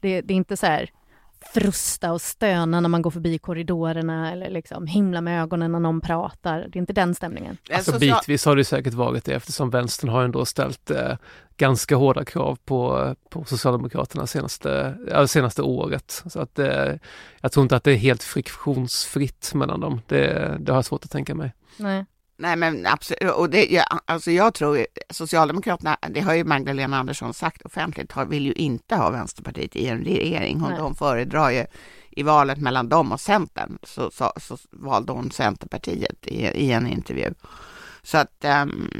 det, 0.00 0.20
det 0.20 0.34
är 0.34 0.36
inte 0.36 0.56
så 0.56 0.66
här 0.66 0.90
frusta 1.54 2.12
och 2.12 2.20
stöna 2.20 2.80
när 2.80 2.88
man 2.88 3.02
går 3.02 3.10
förbi 3.10 3.38
korridorerna 3.38 4.32
eller 4.32 4.50
liksom 4.50 4.86
himla 4.86 5.20
med 5.20 5.42
ögonen 5.42 5.72
när 5.72 5.80
någon 5.80 6.00
pratar. 6.00 6.66
Det 6.68 6.78
är 6.78 6.80
inte 6.80 6.92
den 6.92 7.14
stämningen. 7.14 7.56
Alltså 7.72 7.98
bitvis 7.98 8.44
har 8.44 8.56
det 8.56 8.64
säkert 8.64 8.94
varit 8.94 9.24
det 9.24 9.32
eftersom 9.32 9.70
vänstern 9.70 10.10
har 10.10 10.24
ändå 10.24 10.44
ställt 10.44 10.90
eh, 10.90 11.16
ganska 11.56 11.96
hårda 11.96 12.24
krav 12.24 12.58
på, 12.64 13.14
på 13.30 13.44
Socialdemokraterna 13.44 14.26
senaste, 14.26 14.94
äh, 15.12 15.24
senaste 15.24 15.62
året. 15.62 16.22
Så 16.26 16.40
att 16.40 16.58
eh, 16.58 16.92
jag 17.40 17.52
tror 17.52 17.62
inte 17.62 17.76
att 17.76 17.84
det 17.84 17.92
är 17.92 17.96
helt 17.96 18.22
friktionsfritt 18.22 19.54
mellan 19.54 19.80
dem. 19.80 20.00
Det, 20.06 20.56
det 20.60 20.72
har 20.72 20.78
jag 20.78 20.84
svårt 20.84 21.04
att 21.04 21.10
tänka 21.10 21.34
mig. 21.34 21.52
Nej. 21.76 22.04
Nej 22.40 22.56
men 22.56 22.86
absolut, 22.86 23.32
och 23.32 23.50
det, 23.50 23.66
ja, 23.66 23.84
alltså 24.04 24.30
jag 24.30 24.54
tror 24.54 24.86
Socialdemokraterna, 25.10 25.98
det 26.10 26.20
har 26.20 26.34
ju 26.34 26.44
Magdalena 26.44 26.98
Andersson 26.98 27.34
sagt 27.34 27.62
offentligt, 27.62 28.12
har, 28.12 28.24
vill 28.24 28.46
ju 28.46 28.52
inte 28.52 28.96
ha 28.96 29.10
Vänsterpartiet 29.10 29.76
i 29.76 29.86
en 29.86 29.98
regering. 29.98 30.60
Hon, 30.60 30.72
hon 30.72 30.94
föredrar 30.94 31.50
ju 31.50 31.66
i 32.10 32.22
valet 32.22 32.58
mellan 32.58 32.88
dem 32.88 33.12
och 33.12 33.20
Centern 33.20 33.78
så, 33.82 34.10
så, 34.10 34.32
så 34.36 34.58
valde 34.70 35.12
hon 35.12 35.30
Centerpartiet 35.30 36.26
i, 36.26 36.44
i 36.44 36.72
en 36.72 36.86
intervju. 36.86 37.34
Så 38.02 38.18
att 38.18 38.44
um, 38.64 38.90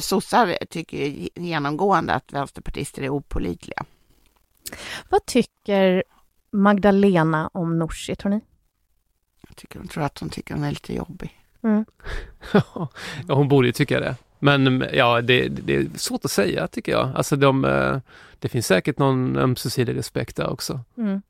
sossar 0.00 0.58
tycker 0.70 1.28
genomgående 1.34 2.14
att 2.14 2.32
vänsterpartister 2.32 3.02
är 3.02 3.08
opolitliga. 3.08 3.84
Vad 5.10 5.26
tycker 5.26 6.04
Magdalena 6.52 7.50
om 7.52 7.78
Nooshi, 7.78 8.16
tror 8.16 8.30
ni? 8.30 8.40
Jag 9.48 9.56
tycker 9.56 9.78
hon 9.78 9.88
tror 9.88 10.04
att 10.04 10.18
hon 10.18 10.30
tycker 10.30 10.54
hon 10.54 10.64
är 10.64 10.70
lite 10.70 10.94
jobbig. 10.94 11.43
Mm. 11.64 11.84
ja, 12.52 12.88
hon 13.28 13.48
borde 13.48 13.68
ju 13.68 13.72
tycka 13.72 14.00
det. 14.00 14.16
Men 14.38 14.84
ja, 14.92 15.20
det, 15.20 15.48
det, 15.48 15.76
är 15.76 15.86
svårt 15.96 16.24
att 16.24 16.30
säga 16.30 16.68
tycker 16.68 16.92
jag. 16.92 17.10
Alltså 17.14 17.36
de, 17.36 17.64
eh, 17.64 17.96
det 18.38 18.48
finns 18.48 18.66
säkert 18.66 18.98
någon 18.98 19.36
ömsesidig 19.36 19.96
respekt 19.96 20.36
där 20.36 20.50
också. 20.50 20.80
Mm. 20.98 21.22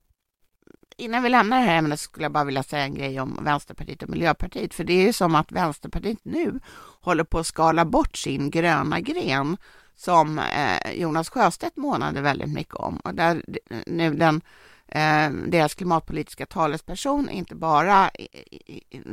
Innan 0.97 1.23
vi 1.23 1.29
lämnar 1.29 1.61
det 1.61 1.67
här 1.67 1.79
ämnet 1.79 2.01
skulle 2.01 2.25
jag 2.25 2.33
bara 2.33 2.45
vilja 2.45 2.63
säga 2.63 2.85
en 2.85 2.95
grej 2.95 3.21
om 3.21 3.39
Vänsterpartiet 3.43 4.03
och 4.03 4.09
Miljöpartiet. 4.09 4.75
För 4.75 4.85
det 4.85 4.93
är 4.93 5.07
ju 5.07 5.13
som 5.13 5.35
att 5.35 5.53
Vänsterpartiet 5.53 6.19
nu 6.23 6.61
håller 7.01 7.25
på 7.25 7.39
att 7.39 7.47
skala 7.47 7.85
bort 7.85 8.17
sin 8.17 8.51
gröna 8.51 9.01
gren 9.01 9.57
som 9.97 10.39
eh, 10.39 10.93
Jonas 10.95 11.29
Sjöstedt 11.29 11.77
månade 11.77 12.21
väldigt 12.21 12.53
mycket 12.53 12.75
om. 12.75 12.97
Och 12.97 13.15
där 13.15 13.43
nu 13.87 14.15
den 14.15 14.41
Eh, 14.89 15.31
deras 15.31 15.75
klimatpolitiska 15.75 16.47
talesperson 16.47 17.31
inte 17.31 17.55
bara 17.55 18.11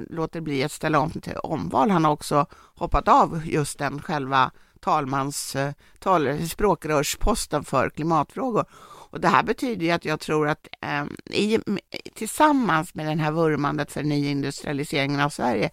låter 0.09 0.41
bli 0.41 0.63
att 0.63 0.71
ställa 0.71 0.99
om 0.99 1.09
till 1.11 1.37
omval, 1.43 1.91
han 1.91 2.05
har 2.05 2.11
också 2.11 2.45
hoppat 2.75 3.07
av 3.07 3.41
just 3.45 3.79
den 3.79 4.01
själva 4.01 4.51
talmans, 4.81 5.55
eh, 5.55 5.73
tal, 5.99 6.49
språkrörsposten 6.49 7.63
för 7.63 7.89
klimatfrågor. 7.89 8.65
Och 9.11 9.21
det 9.21 9.27
här 9.27 9.43
betyder 9.43 9.85
ju 9.85 9.91
att 9.91 10.05
jag 10.05 10.19
tror 10.19 10.47
att 10.47 10.67
eh, 10.81 11.05
i, 11.37 11.59
tillsammans 12.15 12.95
med 12.95 13.05
den 13.05 13.19
här 13.19 13.31
vurmandet 13.31 13.91
för 13.91 14.03
nyindustrialiseringen 14.03 15.21
av 15.21 15.29
Sverige 15.29 15.69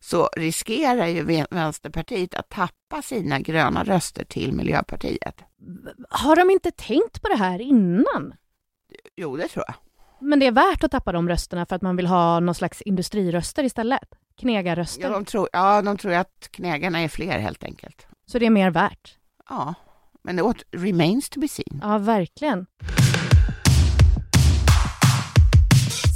så 0.00 0.30
riskerar 0.36 1.06
ju 1.06 1.44
Vänsterpartiet 1.50 2.34
att 2.34 2.48
tappa 2.48 3.02
sina 3.02 3.40
gröna 3.40 3.84
röster 3.84 4.24
till 4.24 4.52
Miljöpartiet. 4.52 5.40
Har 6.10 6.36
de 6.36 6.50
inte 6.50 6.70
tänkt 6.70 7.22
på 7.22 7.28
det 7.28 7.36
här 7.36 7.60
innan? 7.60 8.34
Jo, 9.16 9.36
det 9.36 9.48
tror 9.48 9.64
jag. 9.66 9.74
Men 10.18 10.38
det 10.38 10.46
är 10.46 10.52
värt 10.52 10.84
att 10.84 10.90
tappa 10.90 11.12
de 11.12 11.28
rösterna 11.28 11.66
för 11.66 11.76
att 11.76 11.82
man 11.82 11.96
vill 11.96 12.06
ha 12.06 12.40
någon 12.40 12.54
slags 12.54 12.82
industriröster 12.82 13.64
istället? 13.64 14.08
Knegarröster? 14.36 15.02
Ja, 15.02 15.08
de 15.08 15.24
tror, 15.24 15.48
ja, 15.52 15.82
de 15.82 15.96
tror 15.96 16.12
att 16.12 16.48
knegarna 16.50 17.00
är 17.00 17.08
fler 17.08 17.38
helt 17.38 17.64
enkelt. 17.64 18.06
Så 18.26 18.38
det 18.38 18.46
är 18.46 18.50
mer 18.50 18.70
värt? 18.70 19.18
Ja, 19.48 19.74
men 20.22 20.36
det 20.36 20.54
remains 20.70 21.30
to 21.30 21.40
be 21.40 21.48
seen. 21.48 21.80
Ja, 21.82 21.98
verkligen. 21.98 22.66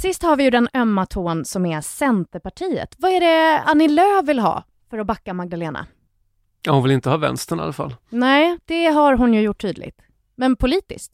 Sist 0.01 0.23
har 0.23 0.35
vi 0.35 0.43
ju 0.43 0.49
den 0.49 0.69
ömma 0.73 1.05
tån 1.05 1.45
som 1.45 1.65
är 1.65 1.81
Centerpartiet. 1.81 2.95
Vad 2.97 3.11
är 3.11 3.19
det 3.19 3.59
Annie 3.65 3.87
Lööf 3.87 4.25
vill 4.25 4.39
ha 4.39 4.63
för 4.89 4.97
att 4.99 5.07
backa 5.07 5.33
Magdalena? 5.33 5.87
Ja, 6.61 6.71
hon 6.71 6.83
vill 6.83 6.91
inte 6.91 7.09
ha 7.09 7.17
vänstern 7.17 7.59
i 7.59 7.61
alla 7.61 7.73
fall. 7.73 7.95
Nej, 8.09 8.57
det 8.65 8.85
har 8.85 9.13
hon 9.13 9.33
ju 9.33 9.41
gjort 9.41 9.61
tydligt. 9.61 10.01
Men 10.35 10.55
politiskt? 10.55 11.13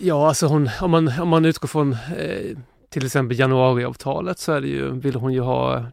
Ja, 0.00 0.28
alltså 0.28 0.46
hon, 0.46 0.70
om, 0.80 0.90
man, 0.90 1.20
om 1.20 1.28
man 1.28 1.44
utgår 1.44 1.68
från 1.68 1.92
eh, 1.92 2.58
till 2.90 3.06
exempel 3.06 3.38
januariavtalet 3.38 4.38
så 4.38 4.52
är 4.52 4.60
det 4.60 4.68
ju, 4.68 4.90
vill 4.90 5.14
hon 5.14 5.32
ju 5.32 5.40
ha, 5.40 5.84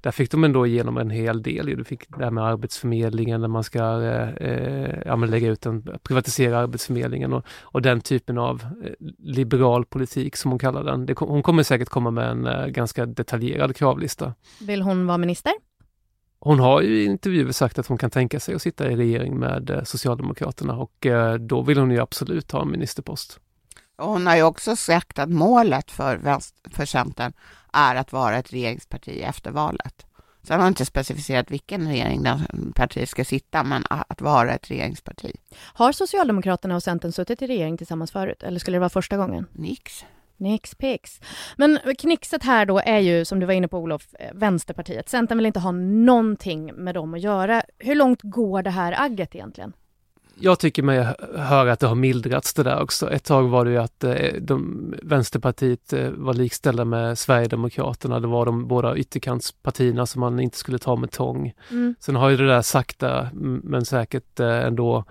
där 0.00 0.10
fick 0.10 0.30
de 0.30 0.44
ändå 0.44 0.66
igenom 0.66 0.98
en 0.98 1.10
hel 1.10 1.42
del. 1.42 1.66
Du 1.66 1.84
fick 1.84 2.08
det 2.16 2.24
här 2.24 2.30
med 2.30 2.44
Arbetsförmedlingen 2.44 3.40
där 3.40 3.48
man 3.48 3.64
ska 3.64 4.02
eh, 4.02 4.28
eh 4.28 4.98
ja, 5.06 5.16
lägga 5.16 5.48
ut 5.48 5.66
en, 5.66 5.88
privatisera 6.02 6.58
Arbetsförmedlingen 6.58 7.32
och, 7.32 7.44
och 7.60 7.82
den 7.82 8.00
typen 8.00 8.38
av 8.38 8.66
eh, 8.84 8.92
liberal 9.18 9.84
politik 9.84 10.36
som 10.36 10.50
hon 10.50 10.58
kallar 10.58 10.84
den. 10.84 11.06
Det, 11.06 11.18
hon 11.18 11.42
kommer 11.42 11.62
säkert 11.62 11.88
komma 11.88 12.10
med 12.10 12.30
en 12.30 12.46
eh, 12.46 12.66
ganska 12.66 13.06
detaljerad 13.06 13.76
kravlista. 13.76 14.34
Vill 14.60 14.82
hon 14.82 15.06
vara 15.06 15.18
minister? 15.18 15.52
Hon 16.44 16.60
har 16.60 16.80
ju 16.80 17.02
i 17.02 17.04
intervjuer 17.04 17.52
sagt 17.52 17.78
att 17.78 17.86
hon 17.86 17.98
kan 17.98 18.10
tänka 18.10 18.40
sig 18.40 18.54
att 18.54 18.62
sitta 18.62 18.90
i 18.90 18.96
regering 18.96 19.38
med 19.38 19.70
eh, 19.70 19.82
Socialdemokraterna 19.84 20.76
och 20.76 21.06
eh, 21.06 21.34
då 21.34 21.62
vill 21.62 21.78
hon 21.78 21.90
ju 21.90 22.00
absolut 22.00 22.50
ha 22.50 22.62
en 22.62 22.70
ministerpost. 22.70 23.40
Hon 23.98 24.26
har 24.26 24.36
ju 24.36 24.42
också 24.42 24.76
sagt 24.76 25.18
att 25.18 25.28
målet 25.28 25.90
för, 25.90 26.40
för 26.70 26.84
Centern 26.84 27.32
är 27.72 27.94
att 27.94 28.12
vara 28.12 28.36
ett 28.36 28.52
regeringsparti 28.52 29.22
efter 29.22 29.50
valet. 29.50 30.06
Sen 30.42 30.56
har 30.56 30.62
hon 30.62 30.68
inte 30.68 30.84
specificerat 30.84 31.50
vilken 31.50 31.88
regering 31.88 32.22
den 32.22 32.72
partiet 32.74 33.08
ska 33.08 33.24
sitta, 33.24 33.62
men 33.64 33.84
att 33.90 34.20
vara 34.20 34.54
ett 34.54 34.70
regeringsparti. 34.70 35.32
Har 35.54 35.92
Socialdemokraterna 35.92 36.76
och 36.76 36.82
Centern 36.82 37.12
suttit 37.12 37.42
i 37.42 37.46
regering 37.46 37.76
tillsammans 37.76 38.12
förut, 38.12 38.42
eller 38.42 38.58
skulle 38.58 38.74
det 38.74 38.80
vara 38.80 38.90
första 38.90 39.16
gången? 39.16 39.46
Nix. 39.52 40.04
Nix 40.36 40.74
pix. 40.74 41.20
Men 41.56 41.78
knixet 41.98 42.42
här 42.42 42.66
då 42.66 42.78
är 42.78 42.98
ju, 42.98 43.24
som 43.24 43.40
du 43.40 43.46
var 43.46 43.54
inne 43.54 43.68
på 43.68 43.78
Olof, 43.78 44.14
eh, 44.18 44.30
Vänsterpartiet. 44.34 45.08
Centern 45.08 45.38
vill 45.38 45.46
inte 45.46 45.60
ha 45.60 45.72
någonting 45.72 46.74
med 46.74 46.94
dem 46.94 47.14
att 47.14 47.20
göra. 47.20 47.62
Hur 47.78 47.94
långt 47.94 48.20
går 48.22 48.62
det 48.62 48.70
här 48.70 48.94
agget 48.98 49.34
egentligen? 49.34 49.72
Jag 50.38 50.58
tycker 50.58 50.82
mig 50.82 51.14
höra 51.36 51.72
att 51.72 51.80
det 51.80 51.86
har 51.86 51.94
mildrats 51.94 52.54
det 52.54 52.62
där 52.62 52.82
också. 52.82 53.10
Ett 53.10 53.24
tag 53.24 53.48
var 53.48 53.64
det 53.64 53.70
ju 53.70 53.78
att 53.78 54.04
eh, 54.04 54.14
de, 54.40 54.94
Vänsterpartiet 55.02 55.92
eh, 55.92 56.10
var 56.10 56.34
likställda 56.34 56.84
med 56.84 57.18
Sverigedemokraterna. 57.18 58.20
Det 58.20 58.26
var 58.26 58.46
de 58.46 58.68
båda 58.68 58.96
ytterkantspartierna 58.96 60.06
som 60.06 60.20
man 60.20 60.40
inte 60.40 60.58
skulle 60.58 60.78
ta 60.78 60.96
med 60.96 61.10
tång. 61.10 61.52
Mm. 61.70 61.94
Sen 62.00 62.16
har 62.16 62.30
ju 62.30 62.36
det 62.36 62.46
där 62.46 62.62
sakta 62.62 63.28
men 63.62 63.84
säkert 63.84 64.40
ändå 64.40 65.04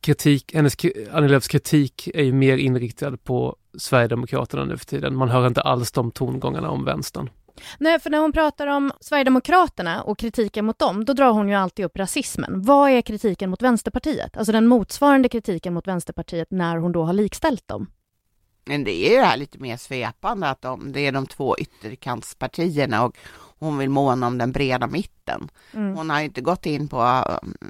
kritik, 0.00 0.54
hennes, 0.54 0.76
Annie 1.12 1.28
Lööfs 1.28 1.48
kritik 1.48 2.08
är 2.14 2.22
ju 2.22 2.32
mer 2.32 2.56
inriktad 2.56 3.16
på 3.16 3.56
Sverigedemokraterna 3.78 4.64
nu 4.64 4.76
för 4.76 4.86
tiden. 4.86 5.16
Man 5.16 5.28
hör 5.28 5.46
inte 5.46 5.60
alls 5.60 5.92
de 5.92 6.10
tongångarna 6.10 6.70
om 6.70 6.84
vänstern. 6.84 7.30
Nej, 7.78 8.00
för 8.00 8.10
när 8.10 8.18
hon 8.18 8.32
pratar 8.32 8.66
om 8.66 8.92
Sverigedemokraterna 9.00 10.02
och 10.02 10.18
kritiken 10.18 10.64
mot 10.64 10.78
dem, 10.78 11.04
då 11.04 11.12
drar 11.12 11.30
hon 11.30 11.48
ju 11.48 11.54
alltid 11.54 11.84
upp 11.84 11.96
rasismen. 11.96 12.62
Vad 12.62 12.90
är 12.90 13.02
kritiken 13.02 13.50
mot 13.50 13.62
Vänsterpartiet? 13.62 14.36
Alltså 14.36 14.52
den 14.52 14.66
motsvarande 14.66 15.28
kritiken 15.28 15.74
mot 15.74 15.88
Vänsterpartiet 15.88 16.50
när 16.50 16.76
hon 16.76 16.92
då 16.92 17.04
har 17.04 17.12
likställt 17.12 17.68
dem. 17.68 17.86
Men 18.64 18.84
det 18.84 19.06
är 19.06 19.10
ju 19.10 19.16
det 19.16 19.24
här 19.24 19.36
lite 19.36 19.58
mer 19.58 19.76
svepande 19.76 20.48
att 20.48 20.62
de, 20.62 20.92
det 20.92 21.00
är 21.00 21.12
de 21.12 21.26
två 21.26 21.56
ytterkantspartierna 21.58 23.04
och 23.04 23.16
hon 23.58 23.78
vill 23.78 23.90
måna 23.90 24.26
om 24.26 24.38
den 24.38 24.52
breda 24.52 24.86
mitten. 24.86 25.48
Mm. 25.72 25.96
Hon 25.96 26.10
har 26.10 26.20
inte 26.20 26.40
gått 26.40 26.66
in 26.66 26.88
på... 26.88 27.24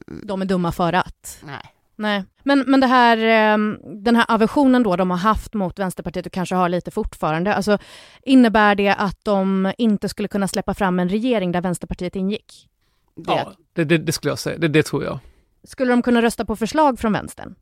De 0.07 0.43
är 0.43 0.47
dumma 0.47 0.73
för 0.73 0.93
att. 0.93 1.39
Nej. 1.45 1.74
Nej, 1.97 2.25
men, 2.43 2.65
men 2.67 2.81
det 2.81 2.87
här, 2.87 3.17
ehm, 3.19 3.79
den 4.05 4.17
här 4.17 4.27
aversionen 4.29 4.83
då 4.83 4.97
de 4.97 5.11
har 5.11 5.19
haft 5.19 5.55
mot 5.55 5.79
Vänsterpartiet 5.79 6.27
och 6.27 6.33
kanske 6.33 6.55
har 6.55 6.69
lite 6.69 6.91
fortfarande, 6.91 7.55
alltså 7.55 7.79
innebär 8.23 8.75
det 8.75 8.95
att 8.95 9.19
de 9.23 9.73
inte 9.79 10.09
skulle 10.09 10.29
kunna 10.29 10.49
släppa 10.49 10.75
fram 10.75 10.99
en 10.99 11.09
regering 11.09 11.53
där 11.53 11.61
Vänsterpartiet 11.61 12.17
ingick? 12.17 12.69
Det, 13.17 13.33
Ja, 13.33 13.53
det, 13.73 13.85
det, 13.85 13.99
det 13.99 14.13
skulle 14.13 14.31
jag 14.31 14.39
säga. 14.39 14.59
Det, 14.59 14.69
det 14.69 14.83
tror 14.83 15.05
jag. 15.05 15.19
Skulle 15.65 15.91
de 15.91 16.03
kunna 16.03 16.23
rösta 16.23 16.45
på 16.45 16.57
förslag 16.57 16.99
från 16.99 17.13
vänstern? 17.13 17.55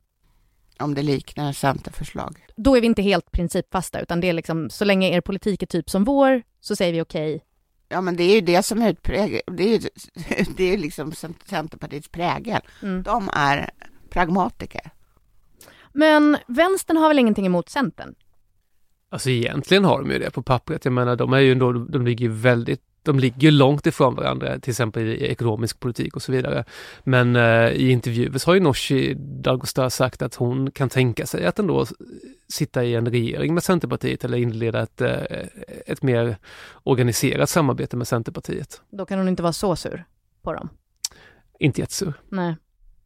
Om 0.79 0.93
det 0.93 1.01
liknar 1.01 1.53
Centerförslag. 1.53 2.45
Då 2.55 2.77
är 2.77 2.81
vi 2.81 2.87
inte 2.87 3.01
helt 3.01 3.31
principfasta, 3.31 3.99
utan 3.99 4.19
det 4.19 4.29
är 4.29 4.33
liksom, 4.33 4.69
så 4.69 4.85
länge 4.85 5.09
er 5.09 5.21
politik 5.21 5.63
är 5.63 5.67
typ 5.67 5.89
som 5.89 6.03
vår, 6.03 6.43
så 6.59 6.75
säger 6.75 6.93
vi 6.93 7.01
okej. 7.01 7.43
Ja, 7.89 8.01
men 8.01 8.15
det 8.15 8.23
är 8.23 8.35
ju 8.35 8.41
det 8.41 8.63
som 8.63 8.81
utpräglar, 8.81 9.41
det 9.47 9.63
är 9.63 9.67
ju 9.67 9.89
det 10.57 10.73
är 10.73 10.77
liksom 10.77 11.13
Centerpartiets 11.45 12.07
prägel. 12.07 12.61
Mm. 12.81 13.03
De 13.03 13.29
är 13.33 13.69
pragmatiker. 14.13 14.91
Men 15.91 16.37
vänstern 16.47 16.97
har 16.97 17.07
väl 17.07 17.19
ingenting 17.19 17.45
emot 17.45 17.69
Centern? 17.69 18.15
Alltså 19.09 19.29
egentligen 19.29 19.85
har 19.85 19.99
de 19.99 20.11
ju 20.11 20.19
det 20.19 20.31
på 20.31 20.43
pappret. 20.43 20.85
Jag 20.85 20.93
menar, 20.93 21.15
de 21.15 21.33
är 21.33 21.39
ju 21.39 21.51
ändå, 21.51 21.71
de 21.71 22.05
ligger 22.05 22.25
ju 22.25 22.31
väldigt 22.31 22.81
de 23.03 23.19
ligger 23.19 23.51
långt 23.51 23.87
ifrån 23.87 24.15
varandra, 24.15 24.59
till 24.59 24.71
exempel 24.71 25.03
i 25.03 25.25
ekonomisk 25.25 25.79
politik 25.79 26.15
och 26.15 26.21
så 26.21 26.31
vidare. 26.31 26.65
Men 27.03 27.35
eh, 27.35 27.69
i 27.69 27.89
intervjuer 27.91 28.37
så 28.37 28.49
har 28.49 28.55
ju 28.55 28.61
Nooshi 28.61 29.13
Dadgostar 29.17 29.89
sagt 29.89 30.21
att 30.21 30.35
hon 30.35 30.71
kan 30.71 30.89
tänka 30.89 31.25
sig 31.25 31.45
att 31.45 31.59
ändå 31.59 31.85
sitta 32.47 32.83
i 32.83 32.95
en 32.95 33.11
regering 33.11 33.53
med 33.53 33.63
Centerpartiet 33.63 34.23
eller 34.23 34.37
inleda 34.37 34.81
ett, 34.81 35.01
eh, 35.01 35.21
ett 35.85 36.03
mer 36.03 36.37
organiserat 36.83 37.49
samarbete 37.49 37.97
med 37.97 38.07
Centerpartiet. 38.07 38.81
Då 38.89 39.05
kan 39.05 39.17
hon 39.17 39.27
inte 39.27 39.43
vara 39.43 39.53
så 39.53 39.75
sur 39.75 40.05
på 40.41 40.53
dem. 40.53 40.69
Inte 41.59 41.81
jättesur. 41.81 42.13
Nej. 42.29 42.55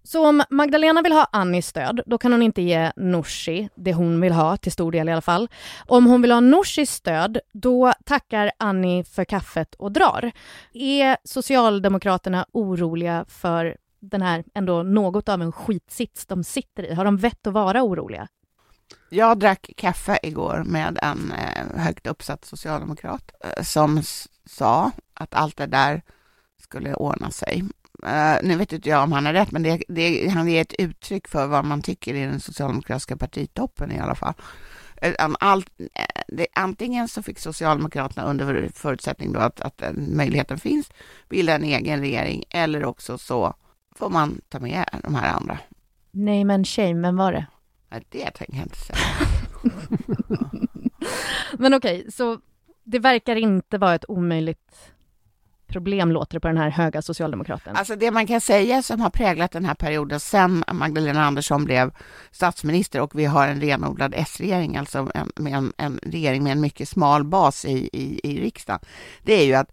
Så 0.07 0.27
om 0.27 0.43
Magdalena 0.49 1.01
vill 1.01 1.11
ha 1.11 1.27
Annis 1.31 1.67
stöd, 1.67 2.01
då 2.05 2.17
kan 2.17 2.31
hon 2.31 2.41
inte 2.41 2.61
ge 2.61 2.91
Nooshi 2.95 3.69
det 3.75 3.93
hon 3.93 4.21
vill 4.21 4.33
ha, 4.33 4.57
till 4.57 4.71
stor 4.71 4.91
del 4.91 5.09
i 5.09 5.11
alla 5.11 5.21
fall. 5.21 5.49
Om 5.85 6.05
hon 6.05 6.21
vill 6.21 6.31
ha 6.31 6.39
Nooshis 6.39 6.91
stöd, 6.91 7.39
då 7.53 7.93
tackar 8.05 8.51
Annie 8.57 9.03
för 9.03 9.25
kaffet 9.25 9.75
och 9.75 9.91
drar. 9.91 10.31
Är 10.73 11.17
Socialdemokraterna 11.23 12.45
oroliga 12.51 13.25
för 13.27 13.77
den 13.99 14.21
här 14.21 14.43
ändå 14.53 14.83
något 14.83 15.29
av 15.29 15.41
en 15.41 15.51
skitsits 15.51 16.25
de 16.25 16.43
sitter 16.43 16.83
i? 16.83 16.93
Har 16.93 17.05
de 17.05 17.17
vett 17.17 17.47
att 17.47 17.53
vara 17.53 17.83
oroliga? 17.83 18.27
Jag 19.09 19.39
drack 19.39 19.69
kaffe 19.77 20.19
igår 20.23 20.63
med 20.65 20.99
en 21.01 21.31
eh, 21.31 21.79
högt 21.79 22.07
uppsatt 22.07 22.45
socialdemokrat 22.45 23.31
eh, 23.43 23.63
som 23.63 24.01
sa 24.45 24.91
att 25.13 25.33
allt 25.33 25.57
det 25.57 25.65
där 25.65 26.01
skulle 26.61 26.93
ordna 26.93 27.31
sig. 27.31 27.63
Eh, 28.05 28.37
nu 28.43 28.55
vet 28.55 28.73
inte 28.73 28.89
jag 28.89 29.03
om 29.03 29.11
han 29.11 29.25
har 29.25 29.33
rätt, 29.33 29.51
men 29.51 29.63
det, 29.63 29.83
det, 29.87 30.27
han 30.27 30.47
ger 30.47 30.61
ett 30.61 30.73
uttryck 30.79 31.27
för 31.27 31.47
vad 31.47 31.65
man 31.65 31.81
tycker 31.81 32.13
i 32.13 32.25
den 32.25 32.39
socialdemokratiska 32.39 33.17
partitoppen 33.17 33.91
i 33.91 33.99
alla 33.99 34.15
fall. 34.15 34.33
Eh, 35.01 35.29
Allt, 35.39 35.69
eh, 35.79 36.23
det, 36.27 36.47
antingen 36.55 37.07
så 37.07 37.23
fick 37.23 37.39
Socialdemokraterna 37.39 38.29
under 38.29 38.69
förutsättning 38.73 39.33
då 39.33 39.39
att, 39.39 39.61
att 39.61 39.81
möjligheten 39.95 40.57
finns 40.57 40.91
bilda 41.29 41.55
en 41.55 41.63
egen 41.63 41.99
regering 41.99 42.43
eller 42.49 42.85
också 42.85 43.17
så 43.17 43.53
får 43.95 44.09
man 44.09 44.41
ta 44.49 44.59
med 44.59 44.85
de 45.03 45.15
här 45.15 45.33
andra. 45.33 45.59
Nej 46.11 46.45
men 46.45 46.65
shame, 46.65 47.01
vem 47.01 47.17
var 47.17 47.31
det? 47.31 47.45
Det 48.09 48.31
tänker 48.31 48.55
jag 48.55 48.65
inte 48.65 48.77
säga. 48.77 48.97
Men 51.57 51.73
okej, 51.73 52.11
så 52.11 52.39
det 52.83 52.99
verkar 52.99 53.35
inte 53.35 53.77
vara 53.77 53.95
ett 53.95 54.05
omöjligt 54.07 54.91
problem, 55.67 56.11
låter 56.11 56.33
det 56.33 56.39
på 56.39 56.47
den 56.47 56.57
här 56.57 56.69
höga 56.69 57.01
socialdemokraten. 57.01 57.75
Alltså 57.75 57.95
det 57.95 58.11
man 58.11 58.27
kan 58.27 58.41
säga 58.41 58.81
som 58.81 59.01
har 59.01 59.09
präglat 59.09 59.51
den 59.51 59.65
här 59.65 59.75
perioden 59.75 60.19
sen 60.19 60.63
Magdalena 60.73 61.25
Andersson 61.25 61.65
blev 61.65 61.91
statsminister 62.31 63.01
och 63.01 63.19
vi 63.19 63.25
har 63.25 63.47
en 63.47 63.61
renodlad 63.61 64.13
S-regering, 64.17 64.77
alltså 64.77 65.11
en, 65.13 65.31
med 65.35 65.53
en, 65.53 65.73
en 65.77 65.99
regering 66.03 66.43
med 66.43 66.51
en 66.51 66.61
mycket 66.61 66.89
smal 66.89 67.23
bas 67.23 67.65
i, 67.65 67.89
i, 67.93 68.19
i 68.23 68.41
riksdagen, 68.41 68.79
det 69.23 69.33
är 69.33 69.45
ju 69.45 69.53
att 69.53 69.71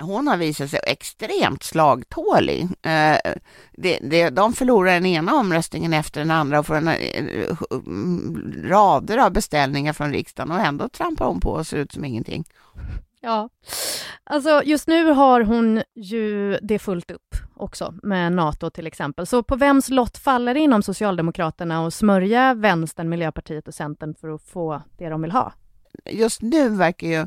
hon 0.00 0.28
har 0.28 0.36
visat 0.36 0.70
sig 0.70 0.80
extremt 0.86 1.62
slagtålig. 1.62 2.62
Eh, 2.62 3.16
det, 3.72 3.98
det, 4.02 4.30
de 4.30 4.52
förlorar 4.52 4.92
den 4.92 5.06
ena 5.06 5.34
omröstningen 5.34 5.92
efter 5.92 6.20
den 6.20 6.30
andra 6.30 6.58
och 6.58 6.66
får 6.66 6.74
en, 6.74 6.88
eh, 6.88 6.94
eh 6.94 7.56
rader 8.68 9.18
av 9.18 9.32
beställningar 9.32 9.92
från 9.92 10.12
riksdagen 10.12 10.50
och 10.52 10.60
ändå 10.60 10.88
trampar 10.88 11.26
hon 11.26 11.40
på 11.40 11.50
och 11.50 11.66
ser 11.66 11.76
ut 11.76 11.92
som 11.92 12.04
ingenting. 12.04 12.44
Ja, 13.20 13.48
alltså 14.24 14.62
just 14.64 14.88
nu 14.88 15.04
har 15.10 15.40
hon 15.40 15.82
ju 15.94 16.58
det 16.62 16.78
fullt 16.78 17.10
upp 17.10 17.34
också 17.56 17.94
med 18.02 18.32
NATO 18.32 18.70
till 18.70 18.86
exempel. 18.86 19.26
Så 19.26 19.42
på 19.42 19.56
vems 19.56 19.88
lott 19.88 20.18
faller 20.18 20.54
det 20.54 20.60
inom 20.60 20.82
Socialdemokraterna 20.82 21.86
att 21.86 21.94
smörja 21.94 22.54
Vänstern, 22.54 23.08
Miljöpartiet 23.08 23.68
och 23.68 23.74
Centern 23.74 24.14
för 24.14 24.28
att 24.34 24.42
få 24.42 24.82
det 24.98 25.08
de 25.08 25.22
vill 25.22 25.32
ha? 25.32 25.52
just 26.10 26.42
nu 26.42 26.68
verkar 26.68 27.06
ju, 27.06 27.26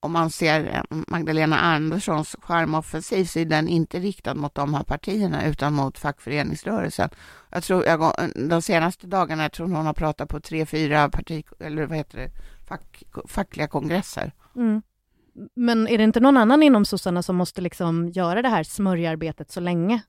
om 0.00 0.12
man 0.12 0.30
ser 0.30 0.66
eh, 0.74 0.98
Magdalena 1.08 1.58
Anderssons 1.58 2.36
charmoffensiv, 2.42 3.24
så 3.24 3.38
är 3.38 3.44
den 3.44 3.68
inte 3.68 3.98
riktad 3.98 4.34
mot 4.34 4.54
de 4.54 4.74
här 4.74 4.82
partierna 4.82 5.46
utan 5.46 5.74
mot 5.74 5.98
fackföreningsrörelsen. 5.98 7.10
Jag 7.50 7.62
tror, 7.62 7.84
jag, 7.84 7.98
går- 7.98 8.48
de 8.48 8.62
senaste 8.62 9.06
dagarna, 9.06 9.42
jag 9.42 9.52
tror 9.52 9.68
hon 9.68 9.86
har 9.86 9.92
pratat 9.94 10.28
på 10.28 10.40
tre, 10.40 10.66
fyra 10.66 11.08
parti, 11.08 11.44
eller 11.60 11.86
vad 11.86 11.96
heter 11.96 12.18
det, 12.18 12.30
fack, 12.68 13.02
fackliga 13.28 13.66
kongresser. 13.66 14.32
Mm. 14.56 14.82
Men 15.54 15.88
är 15.88 15.98
det 15.98 16.04
inte 16.04 16.20
någon 16.20 16.36
annan 16.36 16.62
inom 16.62 16.84
sossarna 16.84 17.22
som 17.22 17.36
måste 17.36 17.60
liksom 17.60 18.08
göra 18.08 18.42
det 18.42 18.48
här 18.48 18.62
smörjarbetet 18.62 19.50
så 19.50 19.60
länge? 19.60 20.02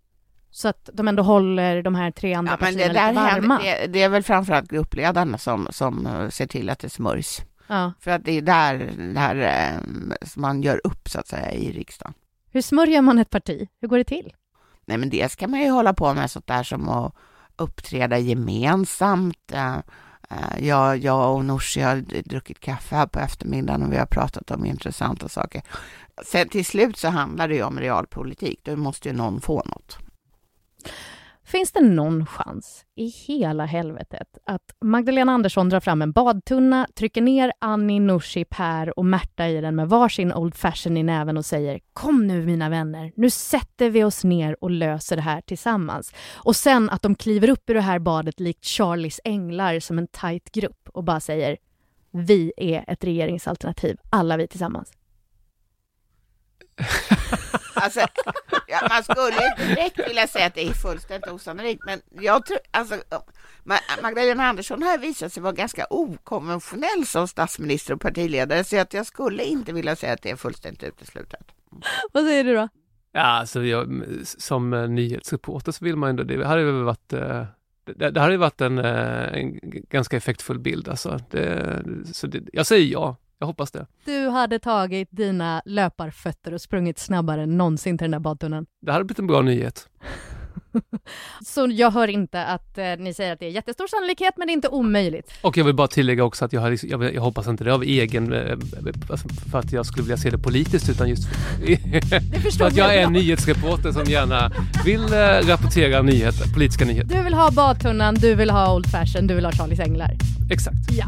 Så 0.51 0.67
att 0.67 0.89
de 0.93 1.07
ändå 1.07 1.23
håller 1.23 1.81
de 1.83 1.95
här 1.95 2.11
tre 2.11 2.33
andra 2.33 2.53
Ja, 2.53 2.57
partierna 2.57 2.87
lite 2.87 3.21
varma? 3.21 3.57
händer, 3.57 3.81
det, 3.81 3.87
det 3.87 4.01
är 4.03 4.09
väl 4.09 4.23
framförallt 4.23 4.69
gruppledarna 4.69 5.37
som, 5.37 5.67
som 5.71 6.07
eh, 6.07 6.29
ser 6.29 6.47
till 6.47 6.69
att 6.69 6.79
det 6.79 6.89
smörjs. 6.89 7.41
Ja. 7.67 7.93
För 7.99 8.11
att 8.11 8.25
det 8.25 8.31
är 8.37 8.41
där, 8.41 8.91
där 9.13 9.35
eh, 9.35 9.79
man 10.35 10.61
gör 10.61 10.81
upp, 10.83 11.09
så 11.09 11.19
att 11.19 11.27
säga, 11.27 11.51
i 11.51 11.71
riksdagen. 11.71 12.13
Hur 12.51 12.61
smörjer 12.61 13.01
man 13.01 13.19
ett 13.19 13.29
parti? 13.29 13.67
Hur 13.81 13.87
går 13.87 13.97
det 13.97 14.03
till? 14.03 14.33
Nej, 14.85 14.97
men 14.97 15.09
det 15.09 15.31
ska 15.31 15.47
man 15.47 15.61
ju 15.61 15.69
hålla 15.69 15.93
på 15.93 16.13
med 16.13 16.31
sånt 16.31 16.47
där 16.47 16.63
som 16.63 16.89
att 16.89 17.15
uppträda 17.55 18.17
gemensamt. 18.17 19.51
Eh, 20.33 20.67
jag, 20.67 20.97
jag 20.97 21.35
och 21.35 21.45
Nooshi 21.45 21.81
har 21.81 21.95
druckit 22.29 22.59
kaffe 22.59 22.95
här 22.95 23.07
på 23.07 23.19
eftermiddagen 23.19 23.83
och 23.83 23.93
vi 23.93 23.97
har 23.97 24.05
pratat 24.05 24.51
om 24.51 24.65
intressanta 24.65 25.29
saker. 25.29 25.61
Sen 26.25 26.49
till 26.49 26.65
slut 26.65 26.97
så 26.97 27.07
handlar 27.07 27.47
det 27.47 27.55
ju 27.55 27.63
om 27.63 27.79
realpolitik. 27.79 28.59
Då 28.63 28.75
måste 28.75 29.09
ju 29.09 29.15
någon 29.15 29.41
få 29.41 29.63
något. 29.65 29.97
Finns 31.45 31.71
det 31.71 31.81
någon 31.81 32.25
chans 32.25 32.85
i 32.95 33.05
hela 33.05 33.65
helvetet 33.65 34.37
att 34.45 34.75
Magdalena 34.81 35.31
Andersson 35.31 35.69
drar 35.69 35.79
fram 35.79 36.01
en 36.01 36.11
badtunna, 36.11 36.87
trycker 36.95 37.21
ner 37.21 37.53
Annie, 37.59 37.99
Nooshi, 37.99 38.45
Per 38.45 38.99
och 38.99 39.05
Märta 39.05 39.47
i 39.47 39.61
den 39.61 39.75
med 39.75 39.89
varsin 39.89 40.33
Old 40.33 40.55
Fashion 40.55 40.97
i 40.97 41.03
näven 41.03 41.37
och 41.37 41.45
säger 41.45 41.79
Kom 41.93 42.27
nu 42.27 42.45
mina 42.45 42.69
vänner, 42.69 43.11
nu 43.15 43.29
sätter 43.29 43.89
vi 43.89 44.03
oss 44.03 44.23
ner 44.23 44.63
och 44.63 44.71
löser 44.71 45.15
det 45.15 45.21
här 45.21 45.41
tillsammans. 45.41 46.13
Och 46.33 46.55
sen 46.55 46.89
att 46.89 47.01
de 47.01 47.15
kliver 47.15 47.49
upp 47.49 47.69
ur 47.69 47.73
det 47.73 47.81
här 47.81 47.99
badet 47.99 48.39
likt 48.39 48.65
Charlies 48.65 49.19
änglar 49.23 49.79
som 49.79 49.97
en 49.97 50.07
tight 50.07 50.51
grupp 50.51 50.89
och 50.93 51.03
bara 51.03 51.19
säger 51.19 51.57
Vi 52.11 52.53
är 52.57 52.85
ett 52.87 53.03
regeringsalternativ, 53.03 53.97
alla 54.09 54.37
vi 54.37 54.47
tillsammans. 54.47 54.91
Alltså, 57.73 57.99
ja, 58.67 58.87
man 58.89 59.03
skulle 59.03 59.47
inte 59.47 59.65
direkt 59.67 60.09
vilja 60.09 60.27
säga 60.27 60.45
att 60.45 60.55
det 60.55 60.67
är 60.67 60.73
fullständigt 60.73 61.29
osannolikt, 61.31 61.81
men 61.85 62.01
jag 62.11 62.45
tror, 62.45 62.57
alltså, 62.71 62.95
Ma- 63.63 64.01
Magdalena 64.01 64.43
Andersson 64.43 64.83
har 64.83 64.97
visat 64.97 65.33
sig 65.33 65.43
vara 65.43 65.53
ganska 65.53 65.85
okonventionell 65.89 67.05
som 67.05 67.27
statsminister 67.27 67.93
och 67.93 68.01
partiledare, 68.01 68.63
så 68.63 68.77
att 68.79 68.93
jag 68.93 69.05
skulle 69.05 69.43
inte 69.43 69.73
vilja 69.73 69.95
säga 69.95 70.13
att 70.13 70.21
det 70.21 70.29
är 70.29 70.35
fullständigt 70.35 70.83
uteslutet. 70.83 71.41
Vad 72.13 72.23
säger 72.25 72.43
du 72.43 72.53
då? 72.53 72.67
Ja, 73.11 73.21
alltså 73.21 73.63
jag, 73.63 74.03
som 74.23 74.73
eh, 74.73 74.87
nyhetsreporter 74.87 75.71
så 75.71 75.85
vill 75.85 75.95
man 75.95 76.09
ändå, 76.09 76.23
det 76.23 76.47
hade 76.47 76.63
väl 76.63 76.83
varit 76.83 77.13
eh, 77.13 77.45
det, 77.95 78.09
det 78.09 78.19
hade 78.19 78.31
ju 78.33 78.37
varit 78.37 78.61
en, 78.61 78.77
eh, 78.77 79.33
en 79.33 79.59
ganska 79.89 80.17
effektfull 80.17 80.59
bild 80.59 80.87
alltså. 80.89 81.19
Det, 81.29 81.83
så 82.13 82.27
det, 82.27 82.41
jag 82.53 82.65
säger 82.65 82.91
ja, 82.93 83.15
jag 83.43 83.47
hoppas 83.47 83.71
det. 83.71 83.85
Du 84.05 84.27
hade 84.29 84.59
tagit 84.59 85.07
dina 85.11 85.61
löparfötter 85.65 86.53
och 86.53 86.61
sprungit 86.61 86.99
snabbare 86.99 87.43
än 87.43 87.57
någonsin 87.57 87.97
till 87.97 88.03
den 88.05 88.11
där 88.11 88.19
badtunnan. 88.19 88.65
Det 88.81 88.91
hade 88.91 89.03
blivit 89.05 89.19
en 89.19 89.27
bra 89.27 89.41
nyhet. 89.41 89.89
Så 91.45 91.67
jag 91.71 91.91
hör 91.91 92.07
inte 92.07 92.45
att 92.45 92.77
eh, 92.77 92.85
ni 92.99 93.13
säger 93.13 93.33
att 93.33 93.39
det 93.39 93.45
är 93.45 93.49
jättestor 93.49 93.87
sannolikhet, 93.87 94.33
men 94.37 94.47
det 94.47 94.51
är 94.51 94.53
inte 94.53 94.67
omöjligt. 94.67 95.31
Och 95.41 95.57
jag 95.57 95.65
vill 95.65 95.75
bara 95.75 95.87
tillägga 95.87 96.23
också 96.23 96.45
att 96.45 96.53
jag, 96.53 96.61
har, 96.61 96.71
liksom- 96.71 96.89
jag, 96.89 97.13
jag 97.13 97.21
hoppas 97.21 97.47
inte 97.47 97.63
det 97.63 97.73
av 97.73 97.83
egen, 97.83 98.33
eh, 98.33 98.57
för 99.51 99.59
att 99.59 99.71
jag 99.71 99.85
skulle 99.85 100.03
vilja 100.03 100.17
se 100.17 100.29
det 100.29 100.37
politiskt 100.37 100.89
utan 100.89 101.09
just 101.09 101.27
för 101.27 102.39
förstår 102.41 102.65
att 102.65 102.77
jag 102.77 102.95
är 102.95 103.01
en 103.03 103.13
nyhetsreporter 103.13 103.91
som 103.91 104.05
gärna 104.05 104.51
vill 104.85 105.03
eh, 105.03 105.47
rapportera 105.47 106.01
nyheter, 106.01 106.53
politiska 106.53 106.85
nyheter. 106.85 107.17
Du 107.17 107.23
vill 107.23 107.33
ha 107.33 107.51
badtunnan, 107.51 108.15
du 108.15 108.35
vill 108.35 108.49
ha 108.49 108.75
Old 108.75 108.87
Fashion, 108.91 109.27
du 109.27 109.35
vill 109.35 109.45
ha 109.45 109.51
Charlies 109.51 109.79
Änglar. 109.79 110.11
Exakt. 110.51 110.77
Ja. 110.91 111.05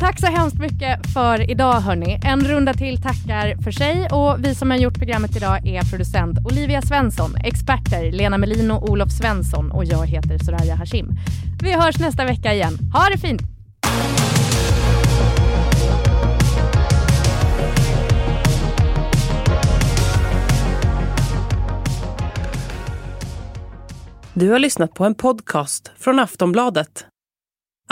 Tack 0.00 0.20
så 0.20 0.26
hemskt 0.26 0.58
mycket 0.58 1.06
för 1.12 1.50
idag 1.50 1.72
hörni. 1.72 2.20
En 2.24 2.40
runda 2.40 2.74
till 2.74 3.02
tackar 3.02 3.62
för 3.62 3.70
sig 3.70 4.08
och 4.10 4.44
vi 4.44 4.54
som 4.54 4.70
har 4.70 4.78
gjort 4.78 4.98
programmet 4.98 5.36
idag 5.36 5.66
är 5.66 5.90
producent 5.90 6.38
Olivia 6.44 6.82
Svensson, 6.82 7.36
experter 7.36 8.12
Lena 8.12 8.38
Melino, 8.38 8.74
Olof 8.90 9.10
Svensson 9.10 9.70
och 9.70 9.84
jag 9.84 10.06
heter 10.06 10.38
Soraya 10.38 10.74
Hashim. 10.74 11.08
Vi 11.62 11.72
hörs 11.72 11.98
nästa 11.98 12.24
vecka 12.24 12.54
igen. 12.54 12.78
Ha 12.92 13.08
det 13.08 13.18
fint! 13.18 13.42
Du 24.34 24.50
har 24.50 24.58
lyssnat 24.58 24.94
på 24.94 25.04
en 25.04 25.14
podcast 25.14 25.92
från 25.98 26.18
Aftonbladet. 26.18 27.06